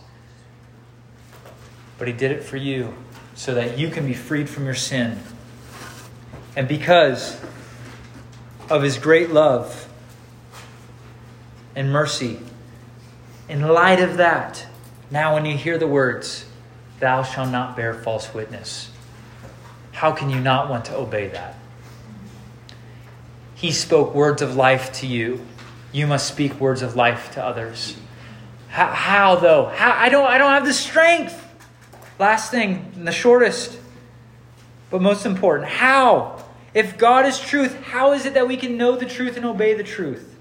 But 1.99 2.07
he 2.07 2.15
did 2.15 2.31
it 2.31 2.43
for 2.43 2.57
you 2.57 2.95
so 3.35 3.53
that 3.53 3.77
you 3.77 3.89
can 3.89 4.07
be 4.07 4.15
freed 4.15 4.49
from 4.49 4.65
your 4.65 4.73
sin. 4.73 5.19
And 6.55 6.67
because 6.67 7.39
of 8.69 8.81
his 8.81 8.97
great 8.97 9.31
love 9.31 9.87
and 11.75 11.91
mercy, 11.91 12.39
in 13.49 13.61
light 13.61 13.99
of 13.99 14.17
that, 14.17 14.65
Now, 15.11 15.35
when 15.35 15.45
you 15.45 15.55
hear 15.55 15.77
the 15.77 15.87
words, 15.87 16.45
Thou 16.99 17.23
shalt 17.23 17.49
not 17.49 17.75
bear 17.75 17.93
false 17.93 18.33
witness, 18.33 18.89
how 19.91 20.11
can 20.11 20.29
you 20.29 20.39
not 20.39 20.69
want 20.69 20.85
to 20.85 20.95
obey 20.95 21.27
that? 21.27 21.55
He 23.53 23.71
spoke 23.71 24.15
words 24.15 24.41
of 24.41 24.55
life 24.55 24.91
to 24.93 25.07
you. 25.07 25.45
You 25.91 26.07
must 26.07 26.27
speak 26.27 26.59
words 26.59 26.81
of 26.81 26.95
life 26.95 27.31
to 27.33 27.43
others. 27.43 27.95
How, 28.69 28.87
how 28.87 29.35
though? 29.35 29.65
How, 29.65 29.91
I, 29.91 30.09
don't, 30.09 30.25
I 30.25 30.37
don't 30.37 30.51
have 30.51 30.65
the 30.65 30.73
strength. 30.73 31.41
Last 32.19 32.51
thing, 32.51 32.91
and 32.95 33.07
the 33.07 33.11
shortest, 33.11 33.77
but 34.89 35.01
most 35.01 35.25
important, 35.25 35.69
how? 35.69 36.34
If 36.75 36.97
God 36.97 37.25
is 37.25 37.39
truth, 37.39 37.81
how 37.83 38.11
is 38.11 38.25
it 38.25 38.33
that 38.33 38.49
we 38.49 38.57
can 38.57 38.77
know 38.77 38.97
the 38.97 39.05
truth 39.05 39.37
and 39.37 39.45
obey 39.45 39.73
the 39.73 39.83
truth? 39.83 40.35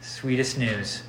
Sweetest 0.00 0.58
news 0.58 1.02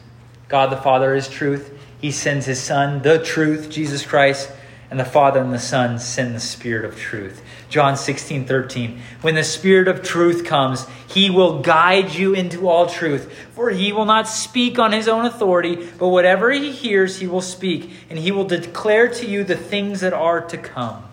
God 0.49 0.69
the 0.69 0.77
Father 0.77 1.15
is 1.15 1.29
truth. 1.29 1.71
He 1.99 2.11
sends 2.11 2.45
his 2.45 2.61
Son, 2.61 3.01
the 3.01 3.23
truth, 3.23 3.69
Jesus 3.69 4.05
Christ, 4.05 4.51
and 4.91 4.99
the 4.99 5.05
Father 5.05 5.39
and 5.39 5.53
the 5.53 5.59
Son 5.59 5.97
send 5.97 6.35
the 6.35 6.41
Spirit 6.41 6.83
of 6.83 6.99
truth. 6.99 7.41
John 7.69 7.95
16, 7.95 8.45
13. 8.45 8.99
When 9.21 9.35
the 9.35 9.45
Spirit 9.45 9.87
of 9.87 10.03
truth 10.03 10.43
comes, 10.43 10.85
he 11.07 11.29
will 11.29 11.61
guide 11.61 12.13
you 12.13 12.33
into 12.33 12.67
all 12.67 12.87
truth. 12.87 13.33
For 13.53 13.69
he 13.69 13.93
will 13.93 14.05
not 14.05 14.27
speak 14.27 14.77
on 14.77 14.91
his 14.91 15.07
own 15.07 15.25
authority, 15.25 15.89
but 15.97 16.09
whatever 16.09 16.51
he 16.51 16.71
hears, 16.71 17.19
he 17.19 17.27
will 17.27 17.41
speak, 17.41 17.91
and 18.09 18.19
he 18.19 18.31
will 18.31 18.45
declare 18.45 19.07
to 19.07 19.25
you 19.25 19.45
the 19.45 19.55
things 19.55 20.01
that 20.01 20.13
are 20.13 20.41
to 20.41 20.57
come. 20.57 21.04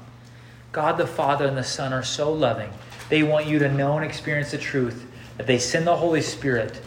God 0.73 0.97
the 0.97 1.07
Father 1.07 1.47
and 1.47 1.57
the 1.57 1.63
Son 1.63 1.93
are 1.93 2.03
so 2.03 2.33
loving. 2.33 2.71
They 3.11 3.23
want 3.23 3.47
you 3.47 3.59
to 3.59 3.71
know 3.71 3.97
and 3.97 4.05
experience 4.05 4.51
the 4.51 4.59
truth 4.59 5.07
that 5.37 5.47
they 5.47 5.59
send 5.59 5.87
the 5.87 5.97
Holy 5.97 6.23
Spirit 6.23 6.81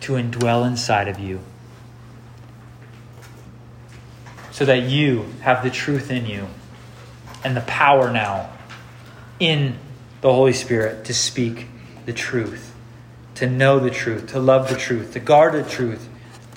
to 0.00 0.14
indwell 0.14 0.66
inside 0.66 1.08
of 1.08 1.18
you 1.18 1.40
so 4.50 4.64
that 4.64 4.82
you 4.82 5.26
have 5.40 5.62
the 5.62 5.70
truth 5.70 6.10
in 6.10 6.26
you 6.26 6.46
and 7.44 7.56
the 7.56 7.60
power 7.62 8.12
now 8.12 8.50
in 9.38 9.76
the 10.20 10.32
Holy 10.32 10.52
Spirit 10.52 11.04
to 11.04 11.14
speak 11.14 11.66
the 12.06 12.12
truth, 12.12 12.74
to 13.36 13.46
know 13.48 13.78
the 13.78 13.90
truth, 13.90 14.28
to 14.28 14.40
love 14.40 14.68
the 14.68 14.76
truth, 14.76 15.12
to 15.12 15.20
guard 15.20 15.54
the 15.54 15.68
truth, 15.68 16.08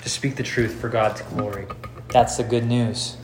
to 0.02 0.08
speak 0.08 0.36
the 0.36 0.42
truth 0.42 0.80
for 0.80 0.88
God's 0.88 1.22
glory. 1.22 1.66
That's 2.08 2.36
the 2.36 2.44
good 2.44 2.64
news. 2.64 3.16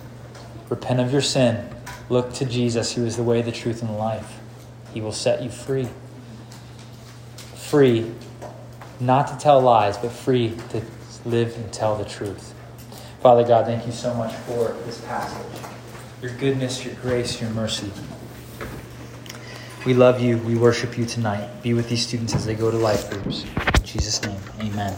Repent 0.68 1.00
of 1.00 1.12
your 1.12 1.22
sin. 1.22 1.73
Look 2.08 2.32
to 2.34 2.44
Jesus, 2.44 2.94
who 2.94 3.04
is 3.06 3.16
the 3.16 3.22
way, 3.22 3.42
the 3.42 3.52
truth, 3.52 3.80
and 3.80 3.90
the 3.90 3.96
life. 3.96 4.38
He 4.92 5.00
will 5.00 5.12
set 5.12 5.42
you 5.42 5.50
free. 5.50 5.88
Free, 7.54 8.12
not 9.00 9.28
to 9.28 9.36
tell 9.36 9.60
lies, 9.60 9.96
but 9.96 10.12
free 10.12 10.54
to 10.70 10.82
live 11.24 11.56
and 11.56 11.72
tell 11.72 11.96
the 11.96 12.04
truth. 12.04 12.54
Father 13.20 13.42
God, 13.42 13.66
thank 13.66 13.86
you 13.86 13.92
so 13.92 14.12
much 14.14 14.34
for 14.34 14.76
this 14.84 15.00
passage. 15.02 15.62
Your 16.20 16.32
goodness, 16.32 16.84
your 16.84 16.94
grace, 16.96 17.40
your 17.40 17.50
mercy. 17.50 17.90
We 19.86 19.94
love 19.94 20.20
you. 20.20 20.38
We 20.38 20.56
worship 20.56 20.96
you 20.96 21.04
tonight. 21.04 21.62
Be 21.62 21.74
with 21.74 21.88
these 21.88 22.06
students 22.06 22.34
as 22.34 22.46
they 22.46 22.54
go 22.54 22.70
to 22.70 22.76
life 22.76 23.10
groups. 23.10 23.44
In 23.44 23.84
Jesus' 23.84 24.22
name, 24.22 24.40
amen. 24.60 24.96